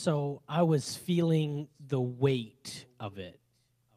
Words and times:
so 0.00 0.40
I 0.48 0.62
was 0.62 0.96
feeling 0.96 1.68
the 1.88 2.00
weight 2.00 2.86
of 2.98 3.18
it. 3.18 3.38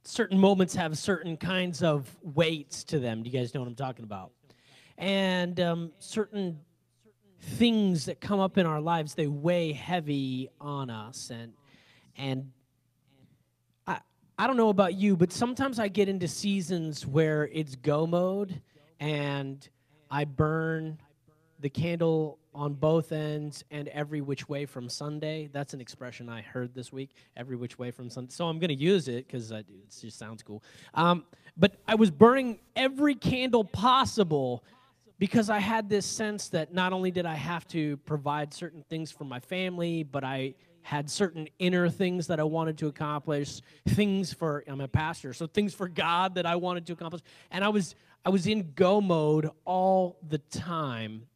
Certain 0.03 0.37
moments 0.37 0.75
have 0.75 0.97
certain 0.97 1.37
kinds 1.37 1.81
of 1.81 2.13
weights 2.21 2.83
to 2.85 2.99
them. 2.99 3.23
Do 3.23 3.29
you 3.29 3.39
guys 3.39 3.53
know 3.53 3.61
what 3.61 3.69
I'm 3.69 3.75
talking 3.75 4.03
about? 4.03 4.31
And 4.97 5.57
um, 5.61 5.91
certain 5.99 6.59
things 7.39 8.05
that 8.05 8.19
come 8.19 8.41
up 8.41 8.57
in 8.57 8.65
our 8.65 8.81
lives, 8.81 9.15
they 9.15 9.27
weigh 9.27 9.71
heavy 9.71 10.49
on 10.59 10.89
us. 10.89 11.31
And 11.33 11.53
and 12.17 12.51
I 13.87 13.99
I 14.37 14.45
don't 14.45 14.57
know 14.57 14.69
about 14.69 14.95
you, 14.95 15.15
but 15.15 15.31
sometimes 15.31 15.79
I 15.79 15.87
get 15.87 16.09
into 16.09 16.27
seasons 16.27 17.07
where 17.07 17.47
it's 17.53 17.77
go 17.77 18.05
mode 18.05 18.61
and 18.99 19.65
I 20.11 20.25
burn 20.25 20.97
the 21.63 21.69
candle 21.69 22.39
on 22.53 22.73
both 22.73 23.13
ends 23.13 23.63
and 23.71 23.87
every 23.87 24.19
which 24.19 24.49
way 24.49 24.65
from 24.65 24.89
Sunday. 24.89 25.49
That's 25.53 25.73
an 25.73 25.79
expression 25.79 26.27
I 26.27 26.41
heard 26.41 26.75
this 26.75 26.91
week. 26.91 27.11
Every 27.37 27.55
which 27.55 27.79
way 27.79 27.89
from 27.89 28.09
Sunday. 28.09 28.33
So 28.33 28.47
I'm 28.49 28.59
going 28.59 28.67
to 28.67 28.75
use 28.75 29.07
it 29.07 29.25
because 29.25 29.49
it 29.49 29.65
just 30.01 30.19
sounds 30.19 30.43
cool. 30.43 30.61
Um, 30.93 31.23
but 31.55 31.77
I 31.87 31.95
was 31.95 32.11
burning 32.11 32.59
every 32.75 33.15
candle 33.15 33.63
possible 33.63 34.65
because 35.19 35.49
I 35.49 35.59
had 35.59 35.87
this 35.87 36.05
sense 36.05 36.49
that 36.49 36.73
not 36.73 36.91
only 36.91 37.11
did 37.11 37.25
I 37.25 37.35
have 37.35 37.65
to 37.69 37.95
provide 37.97 38.53
certain 38.53 38.83
things 38.89 39.09
for 39.09 39.23
my 39.23 39.39
family, 39.39 40.03
but 40.03 40.25
I 40.25 40.55
had 40.81 41.09
certain 41.09 41.47
inner 41.59 41.87
things 41.87 42.27
that 42.27 42.41
I 42.41 42.43
wanted 42.43 42.77
to 42.79 42.87
accomplish, 42.87 43.61
things 43.87 44.33
for 44.33 44.65
I'm 44.67 44.81
a 44.81 44.87
pastor, 44.89 45.31
so 45.31 45.47
things 45.47 45.73
for 45.73 45.87
God 45.87 46.35
that 46.35 46.45
I 46.45 46.57
wanted 46.57 46.85
to 46.87 46.93
accomplish. 46.93 47.21
And 47.51 47.63
I 47.63 47.69
was 47.69 47.95
I 48.25 48.31
was 48.31 48.47
in 48.47 48.73
go 48.75 48.99
mode 48.99 49.49
all 49.63 50.17
the 50.27 50.39
time 50.39 51.27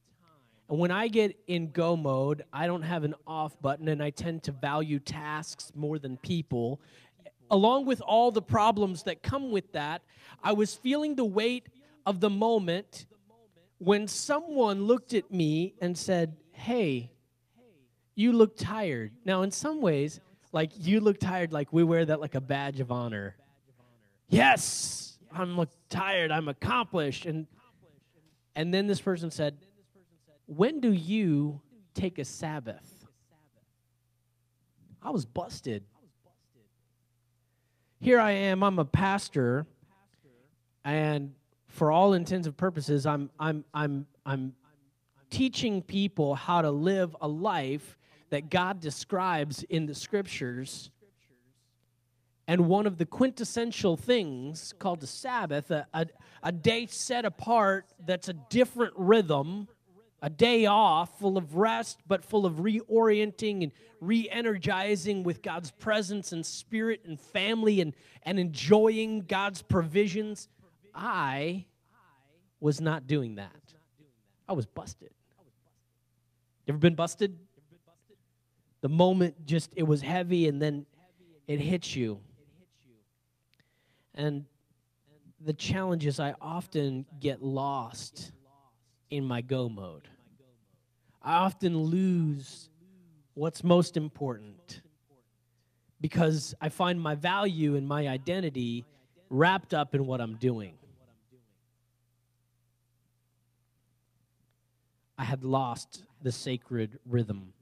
and 0.69 0.79
when 0.79 0.91
I 0.91 1.07
get 1.07 1.37
in 1.47 1.71
go 1.71 1.95
mode, 1.95 2.43
I 2.51 2.67
don't 2.67 2.81
have 2.81 3.03
an 3.03 3.15
off 3.25 3.59
button 3.61 3.87
and 3.87 4.03
I 4.03 4.09
tend 4.09 4.43
to 4.43 4.51
value 4.51 4.99
tasks 4.99 5.71
more 5.75 5.97
than 5.97 6.17
people. 6.17 6.81
Along 7.49 7.85
with 7.85 8.01
all 8.01 8.31
the 8.31 8.41
problems 8.41 9.03
that 9.03 9.23
come 9.23 9.51
with 9.51 9.71
that, 9.71 10.01
I 10.43 10.51
was 10.51 10.73
feeling 10.73 11.15
the 11.15 11.23
weight 11.23 11.67
of 12.05 12.19
the 12.19 12.29
moment 12.29 13.05
when 13.77 14.07
someone 14.07 14.83
looked 14.83 15.13
at 15.13 15.31
me 15.31 15.75
and 15.79 15.97
said, 15.97 16.35
Hey, 16.51 17.11
you 18.15 18.33
look 18.33 18.57
tired. 18.57 19.11
Now, 19.23 19.43
in 19.43 19.51
some 19.51 19.79
ways, 19.79 20.19
like 20.51 20.71
you 20.75 20.99
look 20.99 21.19
tired, 21.19 21.53
like 21.53 21.71
we 21.71 21.83
wear 21.83 22.03
that 22.03 22.19
like 22.19 22.35
a 22.35 22.41
badge 22.41 22.79
of 22.79 22.91
honor. 22.91 23.35
Yes, 24.27 25.17
I'm 25.31 25.65
tired, 25.89 26.31
I'm 26.31 26.49
accomplished. 26.49 27.25
And 27.25 27.47
and 28.55 28.73
then 28.73 28.87
this 28.87 28.99
person 28.99 29.29
said, 29.29 29.55
when 30.47 30.79
do 30.79 30.91
you 30.91 31.61
take 31.93 32.17
a 32.17 32.25
Sabbath? 32.25 33.05
I 35.01 35.11
was 35.11 35.25
busted. 35.25 35.83
Here 37.99 38.19
I 38.19 38.31
am, 38.31 38.63
I'm 38.63 38.79
a 38.79 38.85
pastor, 38.85 39.65
and 40.83 41.33
for 41.67 41.91
all 41.91 42.13
intents 42.13 42.47
and 42.47 42.55
purposes, 42.55 43.05
I'm, 43.05 43.29
I'm, 43.39 43.65
I'm, 43.73 44.07
I'm 44.25 44.53
teaching 45.29 45.81
people 45.81 46.35
how 46.35 46.61
to 46.61 46.71
live 46.71 47.15
a 47.21 47.27
life 47.27 47.97
that 48.29 48.49
God 48.49 48.79
describes 48.79 49.63
in 49.63 49.85
the 49.85 49.95
scriptures. 49.95 50.91
And 52.47 52.67
one 52.67 52.87
of 52.87 52.97
the 52.97 53.05
quintessential 53.05 53.97
things 53.97 54.73
called 54.79 55.01
the 55.01 55.07
Sabbath, 55.07 55.69
a, 55.71 55.85
a, 55.93 56.05
a 56.43 56.51
day 56.51 56.85
set 56.85 57.25
apart 57.25 57.85
that's 58.05 58.29
a 58.29 58.33
different 58.33 58.93
rhythm 58.95 59.67
a 60.21 60.29
day 60.29 60.65
off 60.65 61.19
full 61.19 61.37
of 61.37 61.55
rest, 61.55 61.99
but 62.07 62.23
full 62.23 62.45
of 62.45 62.55
reorienting 62.55 63.63
and 63.63 63.71
re 64.01 64.27
energizing 64.29 65.23
with 65.23 65.41
God's 65.41 65.71
presence 65.71 66.31
and 66.31 66.45
spirit 66.45 67.01
and 67.05 67.19
family 67.19 67.81
and, 67.81 67.93
and 68.23 68.39
enjoying 68.39 69.21
God's 69.21 69.61
provisions. 69.61 70.49
I 70.93 71.65
was 72.59 72.81
not 72.81 73.05
doing 73.05 73.35
that. 73.35 73.51
I 74.47 74.53
was 74.53 74.65
busted. 74.65 75.11
Ever 76.67 76.77
been 76.77 76.95
busted? 76.95 77.37
The 78.81 78.89
moment 78.89 79.45
just, 79.45 79.71
it 79.75 79.83
was 79.83 80.01
heavy 80.01 80.47
and 80.47 80.61
then 80.61 80.85
it 81.47 81.59
hits 81.59 81.95
you. 81.95 82.19
And 84.15 84.45
the 85.39 85.53
challenge 85.53 86.05
is 86.05 86.19
I 86.19 86.33
often 86.41 87.05
get 87.19 87.43
lost 87.43 88.31
in 89.09 89.25
my 89.25 89.41
go 89.41 89.69
mode. 89.69 90.07
I 91.21 91.35
often 91.35 91.77
lose 91.77 92.69
what's 93.33 93.63
most 93.63 93.97
important 93.97 94.81
because 95.99 96.55
I 96.61 96.69
find 96.69 96.99
my 96.99 97.15
value 97.15 97.75
and 97.75 97.87
my 97.87 98.07
identity 98.07 98.85
wrapped 99.29 99.73
up 99.73 99.95
in 99.95 100.05
what 100.05 100.21
I'm 100.21 100.35
doing. 100.35 100.73
I 105.17 105.23
had 105.23 105.43
lost 105.43 106.03
the 106.21 106.31
sacred 106.31 106.99
rhythm. 107.05 107.53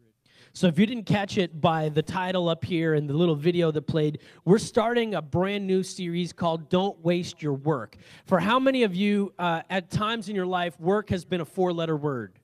So, 0.56 0.68
if 0.68 0.80
you 0.80 0.86
didn't 0.86 1.06
catch 1.06 1.38
it 1.38 1.60
by 1.60 1.90
the 1.90 2.02
title 2.02 2.48
up 2.48 2.64
here 2.64 2.94
and 2.94 3.10
the 3.10 3.14
little 3.14 3.36
video 3.36 3.72
that 3.72 3.82
played, 3.82 4.20
we're 4.46 4.58
starting 4.58 5.16
a 5.16 5.22
brand 5.22 5.68
new 5.68 5.84
series 5.84 6.32
called 6.32 6.70
Don't 6.70 6.98
Waste 7.04 7.44
Your 7.44 7.56
Work. 7.56 7.98
For 8.26 8.40
how 8.40 8.58
many 8.58 8.84
of 8.84 8.96
you, 8.96 9.34
uh, 9.38 9.64
at 9.70 9.92
times 9.92 10.30
in 10.30 10.36
your 10.36 10.46
life, 10.46 10.80
work 10.80 11.10
has 11.10 11.26
been 11.26 11.42
a 11.42 11.46
four 11.46 11.74
letter 11.74 11.98
word? 11.98 12.40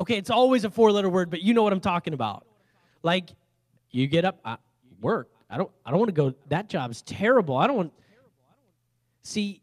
Okay, 0.00 0.16
it's 0.16 0.30
always 0.30 0.64
a 0.64 0.70
four 0.70 0.90
letter 0.90 1.10
word, 1.10 1.28
but 1.28 1.42
you 1.42 1.52
know 1.52 1.62
what 1.62 1.74
I'm 1.74 1.80
talking 1.80 2.14
about. 2.14 2.46
Like, 3.02 3.28
you 3.90 4.06
get 4.06 4.24
up, 4.24 4.40
I, 4.42 4.56
work. 5.02 5.28
I 5.50 5.58
don't, 5.58 5.70
I 5.84 5.90
don't 5.90 5.98
want 5.98 6.08
to 6.08 6.14
go, 6.14 6.34
that 6.48 6.70
job's 6.70 7.02
terrible. 7.02 7.58
I 7.58 7.66
don't 7.66 7.76
want. 7.76 7.92
See, 9.24 9.60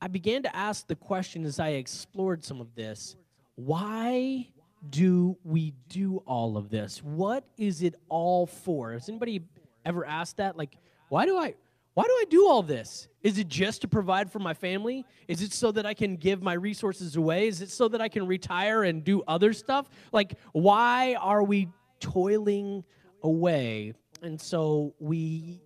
I 0.00 0.08
began 0.08 0.44
to 0.44 0.56
ask 0.56 0.86
the 0.86 0.96
question 0.96 1.44
as 1.44 1.60
I 1.60 1.72
explored 1.72 2.42
some 2.42 2.58
of 2.58 2.74
this 2.74 3.16
why 3.54 4.48
do 4.90 5.36
we 5.44 5.74
do 5.88 6.18
all 6.26 6.56
of 6.56 6.70
this? 6.70 7.02
What 7.02 7.44
is 7.56 7.82
it 7.82 7.94
all 8.08 8.46
for? 8.46 8.92
Has 8.92 9.08
anybody 9.08 9.42
ever 9.84 10.04
asked 10.04 10.38
that? 10.38 10.56
Like, 10.56 10.76
why 11.08 11.26
do 11.26 11.36
I 11.36 11.54
why 11.94 12.04
do 12.04 12.10
I 12.10 12.24
do 12.28 12.46
all 12.46 12.62
this? 12.62 13.08
Is 13.22 13.38
it 13.38 13.48
just 13.48 13.80
to 13.80 13.88
provide 13.88 14.30
for 14.30 14.38
my 14.38 14.52
family? 14.52 15.06
Is 15.28 15.40
it 15.40 15.54
so 15.54 15.72
that 15.72 15.86
I 15.86 15.94
can 15.94 16.16
give 16.16 16.42
my 16.42 16.52
resources 16.52 17.16
away? 17.16 17.48
Is 17.48 17.62
it 17.62 17.70
so 17.70 17.88
that 17.88 18.02
I 18.02 18.10
can 18.10 18.26
retire 18.26 18.82
and 18.82 19.02
do 19.02 19.22
other 19.26 19.54
stuff? 19.54 19.88
Like, 20.12 20.34
why 20.52 21.14
are 21.14 21.42
we 21.42 21.68
toiling 21.98 22.84
away? 23.22 23.94
And 24.20 24.38
so 24.38 24.94
we 24.98 25.62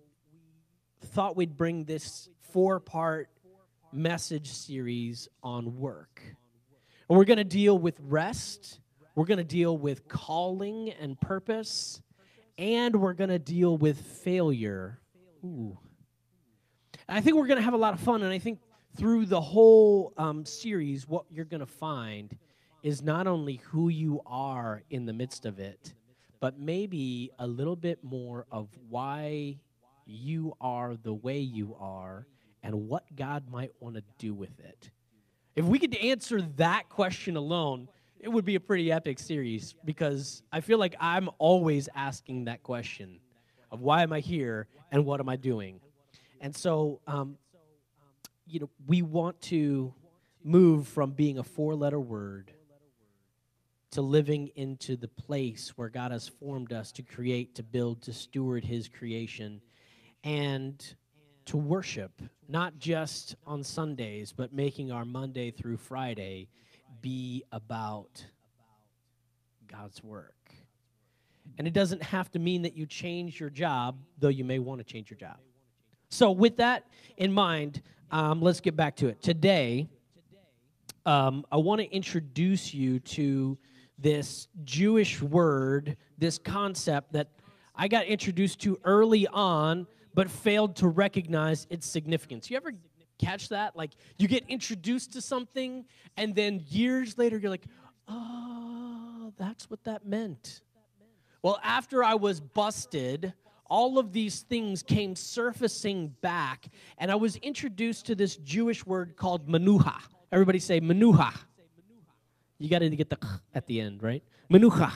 thought 1.01 1.35
we'd 1.35 1.57
bring 1.57 1.83
this 1.83 2.29
four 2.39 2.79
part 2.79 3.27
message 3.91 4.51
series 4.51 5.27
on 5.43 5.77
work. 5.77 6.21
And 7.09 7.17
we're 7.17 7.25
going 7.25 7.39
to 7.39 7.43
deal 7.43 7.77
with 7.77 7.99
rest 7.99 8.79
we're 9.15 9.25
going 9.25 9.37
to 9.37 9.43
deal 9.43 9.77
with 9.77 10.07
calling 10.07 10.91
and 10.91 11.19
purpose, 11.19 12.01
and 12.57 12.95
we're 12.95 13.13
going 13.13 13.29
to 13.29 13.39
deal 13.39 13.77
with 13.77 13.99
failure. 13.99 14.99
Ooh. 15.43 15.77
I 17.09 17.19
think 17.19 17.35
we're 17.35 17.47
going 17.47 17.57
to 17.57 17.63
have 17.63 17.73
a 17.73 17.77
lot 17.77 17.93
of 17.93 17.99
fun, 17.99 18.23
and 18.23 18.31
I 18.31 18.39
think 18.39 18.59
through 18.95 19.25
the 19.25 19.41
whole 19.41 20.13
um, 20.17 20.45
series, 20.45 21.07
what 21.07 21.25
you're 21.29 21.45
going 21.45 21.61
to 21.61 21.65
find 21.65 22.37
is 22.83 23.01
not 23.01 23.27
only 23.27 23.55
who 23.65 23.89
you 23.89 24.21
are 24.25 24.83
in 24.89 25.05
the 25.05 25.13
midst 25.13 25.45
of 25.45 25.59
it, 25.59 25.93
but 26.39 26.59
maybe 26.59 27.31
a 27.39 27.45
little 27.45 27.75
bit 27.75 28.03
more 28.03 28.45
of 28.51 28.67
why 28.89 29.59
you 30.05 30.55
are 30.59 30.95
the 30.95 31.13
way 31.13 31.37
you 31.37 31.75
are 31.79 32.27
and 32.63 32.87
what 32.87 33.03
God 33.15 33.49
might 33.49 33.71
want 33.79 33.95
to 33.95 34.03
do 34.17 34.33
with 34.33 34.59
it. 34.59 34.89
If 35.55 35.65
we 35.65 35.79
could 35.79 35.95
answer 35.95 36.41
that 36.57 36.89
question 36.89 37.35
alone, 37.35 37.89
it 38.21 38.29
would 38.31 38.45
be 38.45 38.55
a 38.55 38.59
pretty 38.59 38.91
epic 38.91 39.17
series 39.17 39.73
because 39.83 40.43
I 40.51 40.61
feel 40.61 40.77
like 40.77 40.95
I'm 40.99 41.29
always 41.39 41.89
asking 41.95 42.45
that 42.45 42.61
question 42.61 43.19
of 43.71 43.81
why 43.81 44.03
am 44.03 44.13
I 44.13 44.19
here 44.19 44.67
and 44.91 45.05
what 45.05 45.19
am 45.19 45.27
I 45.27 45.37
doing? 45.37 45.79
And 46.39 46.55
so, 46.55 47.01
um, 47.07 47.37
you 48.45 48.59
know, 48.59 48.69
we 48.85 49.01
want 49.01 49.41
to 49.43 49.93
move 50.43 50.87
from 50.87 51.11
being 51.11 51.39
a 51.39 51.43
four 51.43 51.73
letter 51.73 51.99
word 51.99 52.51
to 53.91 54.01
living 54.01 54.51
into 54.55 54.95
the 54.95 55.07
place 55.07 55.73
where 55.75 55.89
God 55.89 56.11
has 56.11 56.27
formed 56.27 56.71
us 56.73 56.91
to 56.93 57.01
create, 57.01 57.55
to 57.55 57.63
build, 57.63 58.03
to 58.03 58.13
steward 58.13 58.63
His 58.63 58.87
creation, 58.87 59.61
and 60.23 60.95
to 61.45 61.57
worship, 61.57 62.21
not 62.47 62.77
just 62.77 63.35
on 63.47 63.63
Sundays, 63.63 64.31
but 64.31 64.53
making 64.53 64.91
our 64.91 65.05
Monday 65.05 65.49
through 65.49 65.77
Friday 65.77 66.49
be 67.01 67.43
about 67.51 68.23
God's 69.67 70.03
work. 70.03 70.35
And 71.57 71.67
it 71.67 71.73
doesn't 71.73 72.03
have 72.03 72.31
to 72.31 72.39
mean 72.39 72.61
that 72.63 72.75
you 72.77 72.85
change 72.85 73.39
your 73.39 73.49
job, 73.49 73.97
though 74.19 74.29
you 74.29 74.43
may 74.43 74.59
want 74.59 74.79
to 74.79 74.83
change 74.83 75.09
your 75.09 75.17
job. 75.17 75.37
So, 76.09 76.31
with 76.31 76.57
that 76.57 76.87
in 77.17 77.31
mind, 77.31 77.81
um, 78.11 78.41
let's 78.41 78.59
get 78.59 78.75
back 78.75 78.95
to 78.97 79.07
it. 79.07 79.21
Today, 79.21 79.87
um, 81.05 81.45
I 81.51 81.57
want 81.57 81.81
to 81.81 81.89
introduce 81.91 82.73
you 82.73 82.99
to 82.99 83.57
this 83.97 84.47
Jewish 84.63 85.21
word, 85.21 85.97
this 86.17 86.37
concept 86.37 87.13
that 87.13 87.29
I 87.75 87.87
got 87.87 88.05
introduced 88.05 88.59
to 88.61 88.79
early 88.83 89.27
on, 89.27 89.87
but 90.13 90.29
failed 90.29 90.75
to 90.77 90.87
recognize 90.87 91.67
its 91.69 91.87
significance. 91.87 92.49
You 92.49 92.57
ever 92.57 92.73
catch 93.21 93.49
that? 93.49 93.75
Like 93.75 93.91
you 94.17 94.27
get 94.27 94.43
introduced 94.47 95.13
to 95.13 95.21
something, 95.21 95.85
and 96.17 96.35
then 96.35 96.63
years 96.69 97.17
later, 97.17 97.37
you're 97.37 97.51
like, 97.51 97.65
oh, 98.07 99.31
that's 99.37 99.69
what 99.69 99.83
that 99.85 100.05
meant. 100.05 100.61
Well, 101.43 101.59
after 101.63 102.03
I 102.03 102.15
was 102.15 102.39
busted, 102.39 103.33
all 103.65 103.97
of 103.97 104.11
these 104.11 104.41
things 104.41 104.83
came 104.83 105.15
surfacing 105.15 106.09
back, 106.21 106.67
and 106.97 107.09
I 107.09 107.15
was 107.15 107.37
introduced 107.37 108.05
to 108.07 108.15
this 108.15 108.35
Jewish 108.35 108.85
word 108.85 109.15
called 109.15 109.47
manuha. 109.47 109.95
Everybody 110.31 110.59
say 110.59 110.81
manuha. 110.81 111.33
You 112.59 112.69
got 112.69 112.79
to 112.79 112.89
get 112.89 113.09
the 113.09 113.17
at 113.55 113.65
the 113.65 113.81
end, 113.81 114.03
right? 114.03 114.23
Manuha. 114.51 114.91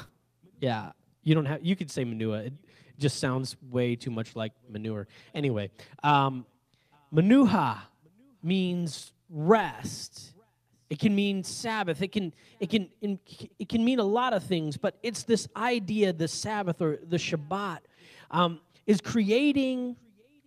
Yeah, 0.60 0.92
you 1.24 1.34
don't 1.34 1.46
have. 1.46 1.66
You 1.66 1.76
could 1.76 1.90
say 1.90 2.04
manua. 2.04 2.44
It 2.44 2.54
just 3.00 3.20
sounds 3.20 3.56
way 3.72 3.96
too 3.96 4.12
much 4.12 4.36
like 4.36 4.52
manure. 4.70 5.08
Anyway, 5.34 5.72
um, 6.04 6.46
manuha 7.14 7.80
means 8.46 9.12
rest. 9.30 10.34
It 10.90 11.00
can 11.00 11.16
mean 11.16 11.44
Sabbath. 11.44 12.02
It 12.02 12.12
can 12.12 12.34
it 12.60 12.70
can 12.70 12.90
it 13.60 13.68
can 13.68 13.84
mean 13.84 14.00
a 14.00 14.04
lot 14.04 14.34
of 14.34 14.44
things, 14.44 14.78
but 14.78 14.98
it's 15.02 15.24
this 15.24 15.48
idea, 15.56 16.14
the 16.14 16.28
Sabbath 16.28 16.82
or 16.82 17.00
the 17.04 17.18
Shabbat, 17.18 17.80
um, 18.30 18.60
is 18.86 19.02
creating 19.02 19.96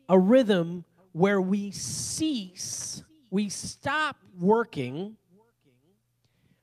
a 0.09 0.19
rhythm 0.19 0.85
where 1.13 1.41
we 1.41 1.73
cease, 1.73 3.03
we 3.31 3.49
stop 3.49 4.17
working 4.39 5.17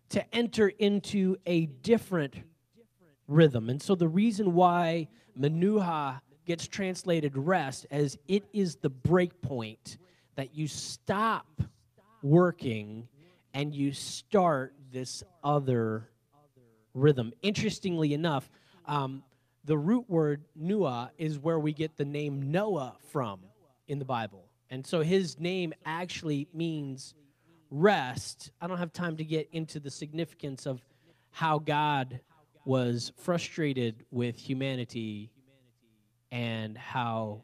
to 0.10 0.36
enter 0.36 0.70
into 0.80 1.36
a 1.46 1.66
different 1.66 2.36
rhythm. 3.28 3.70
And 3.70 3.82
so 3.82 3.96
the 3.96 4.08
reason 4.08 4.54
why 4.54 5.10
Manuha 5.38 6.22
gets 6.46 6.68
translated 6.68 7.36
rest 7.36 7.86
as 7.92 8.18
it 8.28 8.46
is 8.54 8.78
the 8.78 8.90
break 8.90 9.42
point 9.42 9.98
that 10.36 10.56
you 10.56 10.68
stop 10.68 11.62
working 12.22 13.08
and 13.54 13.74
you 13.74 13.94
start 13.94 14.74
this 14.92 15.24
other 15.44 16.10
rhythm. 16.94 17.34
Interestingly 17.42 18.14
enough, 18.14 18.50
um, 18.86 19.24
the 19.64 19.78
root 19.78 20.10
word 20.10 20.44
Nuah 20.56 21.12
is 21.18 21.40
where 21.40 21.60
we 21.60 21.74
get 21.74 21.98
the 21.98 22.06
name 22.06 22.52
Noah 22.52 22.98
from 23.12 23.40
in 23.88 24.00
the 24.00 24.06
Bible. 24.06 24.46
And 24.70 24.86
so 24.86 25.02
his 25.02 25.40
name 25.40 25.74
actually 25.86 26.48
means 26.54 27.14
rest. 27.70 28.52
I 28.62 28.68
don't 28.68 28.78
have 28.78 28.94
time 28.94 29.18
to 29.18 29.24
get 29.24 29.50
into 29.52 29.80
the 29.80 29.92
significance 29.92 30.66
of 30.66 30.82
how 31.32 31.60
God 31.60 32.20
was 32.66 33.12
frustrated 33.18 34.06
with 34.12 34.38
humanity 34.38 35.32
and 36.32 36.78
how 36.78 37.44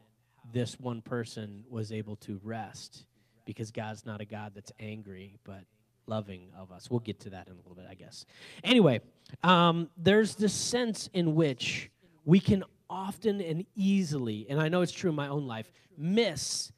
this 0.52 0.80
one 0.80 1.02
person 1.02 1.64
was 1.70 1.92
able 1.92 2.16
to 2.18 2.40
rest 2.44 3.06
because 3.46 3.72
God's 3.72 4.06
not 4.06 4.22
a 4.22 4.26
God 4.26 4.54
that's 4.54 4.72
angry, 4.80 5.38
but 5.44 5.64
loving 6.08 6.50
of 6.58 6.72
us. 6.72 6.90
We'll 6.90 7.00
get 7.00 7.20
to 7.22 7.30
that 7.32 7.48
in 7.48 7.54
a 7.54 7.58
little 7.58 7.76
bit, 7.76 7.86
I 7.90 7.94
guess. 7.94 8.26
Anyway, 8.64 9.02
um, 9.44 9.90
there's 9.98 10.36
this 10.36 10.54
sense 10.54 11.10
in 11.14 11.36
which 11.36 11.90
we 12.26 12.40
can 12.40 12.64
often 12.90 13.42
and 13.42 13.66
easily, 13.76 14.46
and 14.50 14.60
I 14.60 14.68
know 14.68 14.82
it's 14.82 14.92
true 14.92 15.10
in 15.10 15.16
my 15.16 15.28
own 15.28 15.48
life, 15.48 15.72
miss 15.98 16.72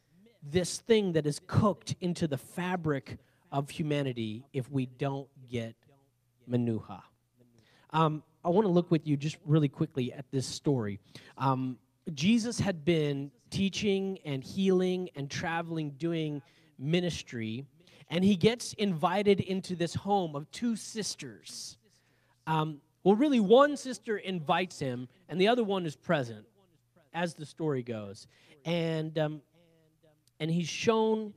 this 0.43 0.79
thing 0.79 1.13
that 1.13 1.25
is 1.25 1.39
cooked 1.47 1.95
into 2.01 2.27
the 2.27 2.37
fabric 2.37 3.17
of 3.51 3.69
humanity 3.69 4.45
if 4.53 4.69
we 4.69 4.85
don't 4.85 5.27
get 5.49 5.75
Manuha. 6.49 7.01
Um, 7.91 8.23
I 8.43 8.49
want 8.49 8.65
to 8.65 8.71
look 8.71 8.91
with 8.91 9.07
you 9.07 9.15
just 9.15 9.37
really 9.45 9.69
quickly 9.69 10.11
at 10.11 10.25
this 10.31 10.45
story. 10.45 10.99
Um, 11.37 11.77
Jesus 12.13 12.59
had 12.59 12.83
been 12.83 13.31
teaching 13.53 14.17
and 14.25 14.43
healing 14.43 15.09
and 15.15 15.29
traveling, 15.29 15.91
doing 15.91 16.41
ministry, 16.79 17.65
and 18.09 18.23
he 18.23 18.35
gets 18.35 18.73
invited 18.73 19.39
into 19.39 19.75
this 19.75 19.93
home 19.93 20.35
of 20.35 20.49
two 20.51 20.75
sisters. 20.75 21.77
Um, 22.47 22.81
well, 23.03 23.15
really, 23.15 23.39
one 23.39 23.77
sister 23.77 24.17
invites 24.17 24.79
him, 24.79 25.07
and 25.29 25.39
the 25.39 25.47
other 25.47 25.63
one 25.63 25.85
is 25.85 25.95
present, 25.95 26.45
as 27.13 27.35
the 27.35 27.45
story 27.45 27.83
goes. 27.83 28.27
And 28.65 29.17
um, 29.19 29.41
and 30.39 30.49
he's 30.49 30.69
shown 30.69 31.33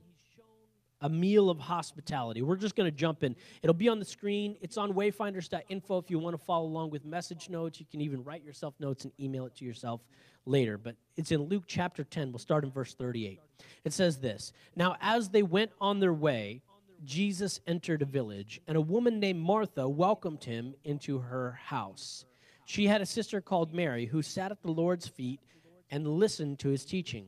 a 1.01 1.09
meal 1.09 1.49
of 1.49 1.59
hospitality. 1.59 2.41
We're 2.41 2.55
just 2.55 2.75
going 2.75 2.89
to 2.89 2.95
jump 2.95 3.23
in. 3.23 3.35
It'll 3.61 3.73
be 3.73 3.89
on 3.89 3.99
the 3.99 4.05
screen. 4.05 4.57
It's 4.61 4.77
on 4.77 4.93
wayfinders.info 4.93 5.97
if 5.97 6.09
you 6.09 6.19
want 6.19 6.37
to 6.37 6.43
follow 6.43 6.65
along 6.65 6.89
with 6.89 7.05
message 7.05 7.49
notes. 7.49 7.79
You 7.79 7.85
can 7.89 8.01
even 8.01 8.23
write 8.23 8.43
yourself 8.43 8.73
notes 8.79 9.03
and 9.03 9.13
email 9.19 9.45
it 9.45 9.55
to 9.57 9.65
yourself 9.65 10.01
later. 10.45 10.77
But 10.77 10.95
it's 11.15 11.31
in 11.31 11.43
Luke 11.43 11.63
chapter 11.67 12.03
10. 12.03 12.31
We'll 12.31 12.39
start 12.39 12.63
in 12.63 12.71
verse 12.71 12.93
38. 12.93 13.39
It 13.85 13.93
says 13.93 14.17
this 14.17 14.53
Now, 14.75 14.95
as 15.01 15.29
they 15.29 15.43
went 15.43 15.71
on 15.79 15.99
their 15.99 16.13
way, 16.13 16.61
Jesus 17.03 17.59
entered 17.67 18.01
a 18.01 18.05
village, 18.05 18.59
and 18.67 18.75
a 18.75 18.81
woman 18.81 19.19
named 19.19 19.39
Martha 19.39 19.87
welcomed 19.87 20.43
him 20.43 20.73
into 20.83 21.19
her 21.19 21.59
house. 21.63 22.25
She 22.65 22.87
had 22.87 23.01
a 23.01 23.05
sister 23.05 23.39
called 23.39 23.73
Mary 23.73 24.05
who 24.05 24.21
sat 24.21 24.51
at 24.51 24.61
the 24.61 24.71
Lord's 24.71 25.07
feet 25.07 25.39
and 25.91 26.07
listened 26.07 26.59
to 26.59 26.69
his 26.69 26.85
teaching. 26.85 27.27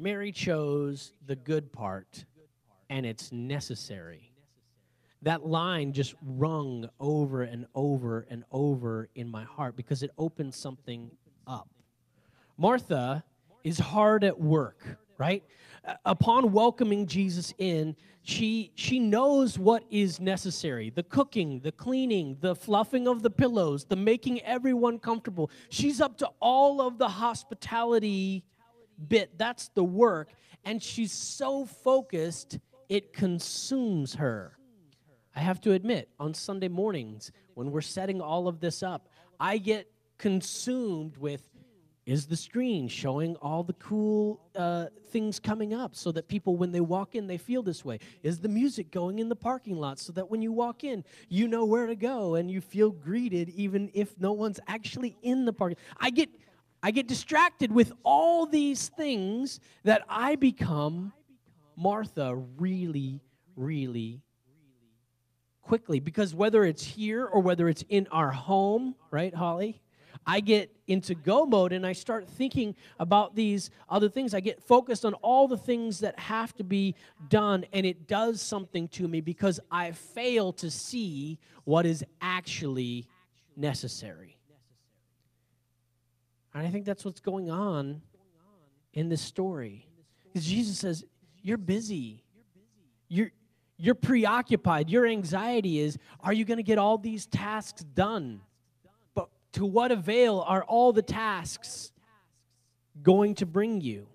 Mary 0.00 0.32
chose 0.32 1.12
the 1.26 1.36
good 1.36 1.70
part, 1.72 2.24
and 2.88 3.04
it's 3.04 3.30
necessary. 3.32 4.32
That 5.22 5.46
line 5.46 5.92
just 5.92 6.14
rung 6.22 6.88
over 6.98 7.42
and 7.42 7.66
over 7.74 8.26
and 8.30 8.44
over 8.50 9.10
in 9.14 9.28
my 9.28 9.44
heart 9.44 9.76
because 9.76 10.02
it 10.02 10.10
opened 10.16 10.54
something 10.54 11.10
up. 11.46 11.68
Martha 12.56 13.22
is 13.62 13.78
hard 13.78 14.24
at 14.24 14.40
work, 14.40 14.98
right? 15.18 15.44
Uh, 15.84 15.94
upon 16.06 16.52
welcoming 16.52 17.06
Jesus 17.06 17.52
in, 17.58 17.94
she 18.22 18.72
she 18.74 18.98
knows 18.98 19.58
what 19.58 19.84
is 19.90 20.18
necessary. 20.18 20.88
The 20.88 21.02
cooking, 21.02 21.60
the 21.60 21.72
cleaning, 21.72 22.38
the 22.40 22.54
fluffing 22.54 23.06
of 23.06 23.22
the 23.22 23.30
pillows, 23.30 23.84
the 23.84 23.96
making 23.96 24.40
everyone 24.42 24.98
comfortable. 24.98 25.50
She's 25.68 26.00
up 26.00 26.16
to 26.18 26.30
all 26.40 26.80
of 26.80 26.96
the 26.96 27.08
hospitality 27.08 28.44
bit. 29.08 29.38
That's 29.38 29.68
the 29.68 29.84
work. 29.84 30.30
And 30.64 30.82
she's 30.82 31.12
so 31.12 31.64
focused, 31.64 32.58
it 32.88 33.12
consumes 33.12 34.14
her. 34.14 34.56
I 35.34 35.40
have 35.40 35.60
to 35.62 35.72
admit, 35.72 36.08
on 36.18 36.34
Sunday 36.34 36.68
mornings, 36.68 37.30
when 37.54 37.70
we're 37.70 37.80
setting 37.80 38.20
all 38.20 38.48
of 38.48 38.60
this 38.60 38.82
up, 38.82 39.08
I 39.38 39.58
get 39.58 39.90
consumed 40.18 41.16
with 41.16 41.50
is 42.06 42.26
the 42.26 42.36
screen 42.36 42.88
showing 42.88 43.36
all 43.36 43.62
the 43.62 43.74
cool 43.74 44.40
uh, 44.56 44.86
things 45.10 45.38
coming 45.38 45.72
up 45.72 45.94
so 45.94 46.10
that 46.10 46.26
people, 46.26 46.56
when 46.56 46.72
they 46.72 46.80
walk 46.80 47.14
in, 47.14 47.26
they 47.28 47.36
feel 47.36 47.62
this 47.62 47.84
way? 47.84 48.00
Is 48.24 48.40
the 48.40 48.48
music 48.48 48.90
going 48.90 49.20
in 49.20 49.28
the 49.28 49.36
parking 49.36 49.76
lot 49.76 50.00
so 50.00 50.12
that 50.14 50.28
when 50.28 50.42
you 50.42 50.50
walk 50.50 50.82
in, 50.82 51.04
you 51.28 51.46
know 51.46 51.64
where 51.64 51.86
to 51.86 51.94
go 51.94 52.34
and 52.34 52.50
you 52.50 52.60
feel 52.60 52.90
greeted 52.90 53.50
even 53.50 53.90
if 53.94 54.18
no 54.18 54.32
one's 54.32 54.58
actually 54.66 55.16
in 55.22 55.44
the 55.44 55.52
parking? 55.52 55.78
I 55.98 56.10
get 56.10 56.30
I 56.82 56.90
get 56.90 57.06
distracted 57.06 57.70
with 57.70 57.92
all 58.02 58.46
these 58.46 58.88
things 58.88 59.60
that 59.84 60.02
I 60.08 60.36
become 60.36 61.12
Martha 61.76 62.34
really, 62.58 63.20
really 63.56 64.22
quickly. 65.62 66.00
Because 66.00 66.34
whether 66.34 66.64
it's 66.64 66.82
here 66.82 67.26
or 67.26 67.40
whether 67.40 67.68
it's 67.68 67.84
in 67.88 68.06
our 68.10 68.30
home, 68.30 68.94
right, 69.10 69.34
Holly? 69.34 69.80
I 70.26 70.40
get 70.40 70.74
into 70.86 71.14
go 71.14 71.46
mode 71.46 71.72
and 71.72 71.86
I 71.86 71.92
start 71.92 72.28
thinking 72.28 72.74
about 72.98 73.34
these 73.34 73.70
other 73.88 74.08
things. 74.08 74.34
I 74.34 74.40
get 74.40 74.62
focused 74.62 75.04
on 75.04 75.14
all 75.14 75.48
the 75.48 75.56
things 75.56 76.00
that 76.00 76.18
have 76.18 76.54
to 76.56 76.64
be 76.64 76.94
done, 77.28 77.64
and 77.72 77.86
it 77.86 78.06
does 78.06 78.42
something 78.42 78.88
to 78.88 79.08
me 79.08 79.20
because 79.20 79.60
I 79.70 79.92
fail 79.92 80.52
to 80.54 80.70
see 80.70 81.38
what 81.64 81.86
is 81.86 82.04
actually 82.20 83.06
necessary. 83.56 84.39
And 86.54 86.66
I 86.66 86.70
think 86.70 86.84
that's 86.84 87.04
what's 87.04 87.20
going 87.20 87.50
on 87.50 88.02
in 88.92 89.08
this 89.08 89.20
story. 89.20 89.86
Because 90.24 90.46
Jesus 90.46 90.78
says, 90.78 91.04
You're 91.42 91.58
busy. 91.58 92.24
You're, 93.08 93.32
you're 93.76 93.94
preoccupied. 93.94 94.88
Your 94.90 95.06
anxiety 95.06 95.78
is, 95.78 95.98
Are 96.20 96.32
you 96.32 96.44
going 96.44 96.58
to 96.58 96.64
get 96.64 96.78
all 96.78 96.98
these 96.98 97.26
tasks 97.26 97.82
done? 97.82 98.40
But 99.14 99.28
To 99.54 99.64
what 99.64 99.92
avail 99.92 100.44
are 100.46 100.64
all 100.64 100.92
the 100.92 101.02
tasks 101.02 101.92
going 103.02 103.36
to 103.36 103.46
bring 103.46 103.80
you? 103.80 104.08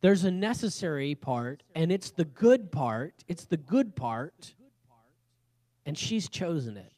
There's 0.00 0.24
a 0.24 0.30
necessary 0.30 1.14
part, 1.14 1.62
and 1.74 1.92
it's 1.92 2.10
the 2.10 2.24
good 2.24 2.72
part. 2.72 3.12
It's 3.28 3.44
the 3.44 3.58
good 3.58 3.94
part, 3.94 4.54
and 5.84 5.96
she's 5.96 6.26
chosen 6.28 6.78
it. 6.78 6.92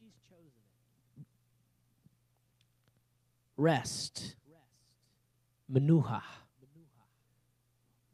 Rest. 3.57 4.35
Manuha. 5.71 6.21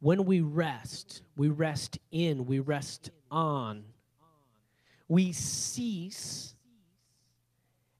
When 0.00 0.24
we 0.24 0.40
rest, 0.40 1.22
we 1.36 1.48
rest 1.48 1.98
in, 2.10 2.46
we 2.46 2.58
rest 2.58 3.10
on. 3.30 3.84
We 5.08 5.32
cease 5.32 6.54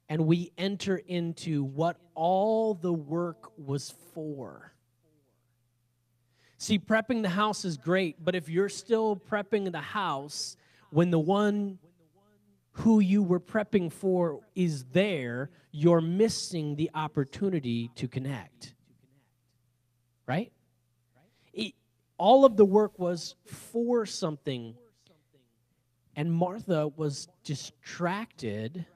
and 0.09 0.27
we 0.27 0.53
enter 0.57 0.97
into 0.97 1.63
what 1.63 1.97
all 2.15 2.75
the 2.75 2.93
work 2.93 3.53
was 3.59 3.95
for. 4.15 4.73
See, 6.57 6.79
prepping 6.79 7.23
the 7.23 7.29
house 7.29 7.65
is 7.65 7.77
great, 7.77 8.23
but 8.25 8.35
if 8.35 8.49
you're 8.49 8.69
still 8.69 9.17
prepping 9.17 9.71
the 9.71 9.81
house 9.81 10.57
when 10.91 11.11
the 11.11 11.19
one 11.19 11.79
who 12.81 13.01
you 13.01 13.23
were 13.23 13.41
prepping 13.41 13.93
for 13.93 14.41
is 14.55 14.85
there, 14.87 15.51
you're 15.71 16.01
missing 16.01 16.77
the 16.77 16.91
opportunity 16.95 17.91
to 17.95 18.09
connect. 18.09 18.75
Right? 20.27 20.51
It, 21.53 21.75
all 22.17 22.47
of 22.47 22.57
the 22.57 22.65
work 22.65 22.99
was 22.99 23.35
for 23.45 24.07
something. 24.07 24.75
And 26.17 26.33
Martha 26.33 26.89
was 26.89 27.29
distracted 27.45 28.87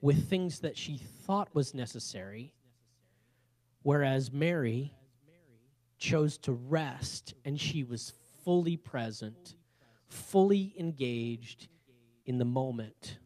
with 0.00 0.28
things 0.28 0.60
that 0.60 0.76
she 0.76 0.96
thought 0.96 1.54
was 1.54 1.74
necessary, 1.74 2.54
whereas 3.82 4.32
Mary 4.32 4.94
chose 5.98 6.38
to 6.38 6.52
rest 6.52 7.34
and 7.44 7.60
she 7.60 7.84
was 7.84 8.14
fully 8.42 8.78
present, 8.78 9.56
fully 10.08 10.74
engaged 10.78 11.68
in 12.24 12.38
the 12.38 12.44
moment. 12.44 13.18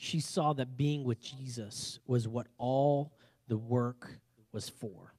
She 0.00 0.20
saw 0.20 0.52
that 0.54 0.76
being 0.76 1.04
with 1.04 1.20
Jesus 1.20 1.98
was 2.06 2.28
what 2.28 2.46
all 2.56 3.12
the 3.48 3.58
work 3.58 4.20
was 4.52 4.68
for. 4.68 5.12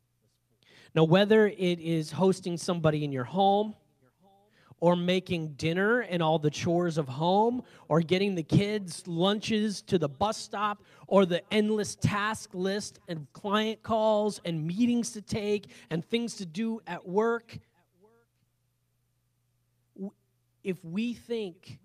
Now, 0.96 1.04
whether 1.04 1.48
it 1.48 1.80
is 1.80 2.12
hosting 2.12 2.58
somebody 2.58 3.04
in 3.04 3.12
your 3.12 3.26
home, 3.26 3.76
or 4.82 4.96
making 4.96 5.50
dinner 5.56 6.00
and 6.00 6.24
all 6.24 6.40
the 6.40 6.50
chores 6.50 6.98
of 6.98 7.10
home, 7.10 7.62
or 7.90 8.00
getting 8.00 8.36
the 8.36 8.44
kids' 8.44 9.06
lunches 9.06 9.82
to 9.82 9.98
the 9.98 10.08
bus 10.08 10.38
stop, 10.38 10.82
or 11.08 11.26
the 11.26 11.44
endless 11.54 11.96
task 11.96 12.52
list 12.54 13.00
and 13.10 13.28
client 13.34 13.84
calls 13.84 14.40
and 14.46 14.66
meetings 14.66 15.12
to 15.12 15.22
take 15.22 15.68
and 15.90 16.06
things 16.06 16.36
to 16.36 16.46
do 16.46 16.80
at 16.88 17.06
work. 17.06 17.60
If 20.64 20.82
we 20.86 21.14
think 21.14 21.80